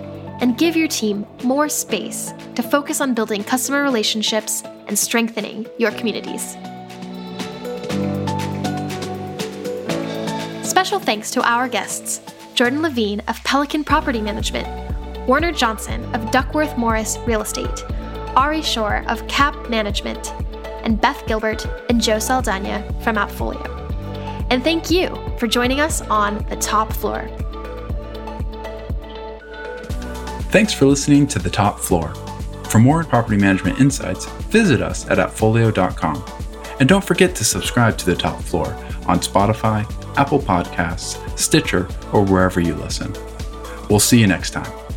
and 0.41 0.59
give 0.59 0.75
your 0.75 0.87
team 0.87 1.25
more 1.43 1.67
space 1.69 2.35
to 2.53 2.61
focus 2.61 3.01
on 3.01 3.15
building 3.15 3.43
customer 3.43 3.81
relationships 3.81 4.61
and 4.85 4.99
strengthening 4.99 5.65
your 5.79 5.89
communities. 5.93 6.51
Special 10.61 10.99
thanks 10.99 11.31
to 11.31 11.41
our 11.41 11.67
guests 11.67 12.21
Jordan 12.53 12.83
Levine 12.83 13.21
of 13.21 13.43
Pelican 13.43 13.83
Property 13.83 14.21
Management, 14.21 14.67
Warner 15.27 15.51
Johnson 15.51 16.05
of 16.13 16.29
Duckworth 16.29 16.77
Morris 16.77 17.17
Real 17.25 17.41
Estate, 17.41 17.83
Ari 18.35 18.61
Shore 18.61 19.03
of 19.07 19.27
CAP 19.27 19.67
Management, 19.67 20.31
and 20.83 20.99
Beth 20.99 21.25
Gilbert 21.27 21.65
and 21.89 22.01
Joe 22.01 22.19
Saldana 22.19 22.83
from 23.01 23.15
Appfolio. 23.15 23.81
And 24.49 24.63
thank 24.63 24.91
you 24.91 25.15
for 25.37 25.47
joining 25.47 25.79
us 25.79 26.01
on 26.01 26.45
The 26.49 26.57
Top 26.57 26.91
Floor. 26.93 27.27
Thanks 30.51 30.73
for 30.73 30.85
listening 30.85 31.27
to 31.27 31.39
The 31.39 31.49
Top 31.49 31.79
Floor. 31.79 32.13
For 32.65 32.79
more 32.79 33.03
property 33.03 33.37
management 33.37 33.79
insights, 33.79 34.25
visit 34.49 34.81
us 34.81 35.09
at 35.09 35.17
appfolio.com. 35.17 36.23
And 36.79 36.89
don't 36.89 37.03
forget 37.03 37.35
to 37.35 37.45
subscribe 37.45 37.97
to 37.99 38.05
The 38.05 38.15
Top 38.15 38.41
Floor 38.41 38.67
on 39.07 39.19
Spotify, 39.19 39.85
Apple 40.17 40.39
Podcasts, 40.39 41.17
Stitcher, 41.37 41.87
or 42.11 42.25
wherever 42.25 42.59
you 42.59 42.75
listen. 42.75 43.13
We'll 43.89 43.99
see 43.99 44.19
you 44.19 44.27
next 44.27 44.51
time. 44.51 44.90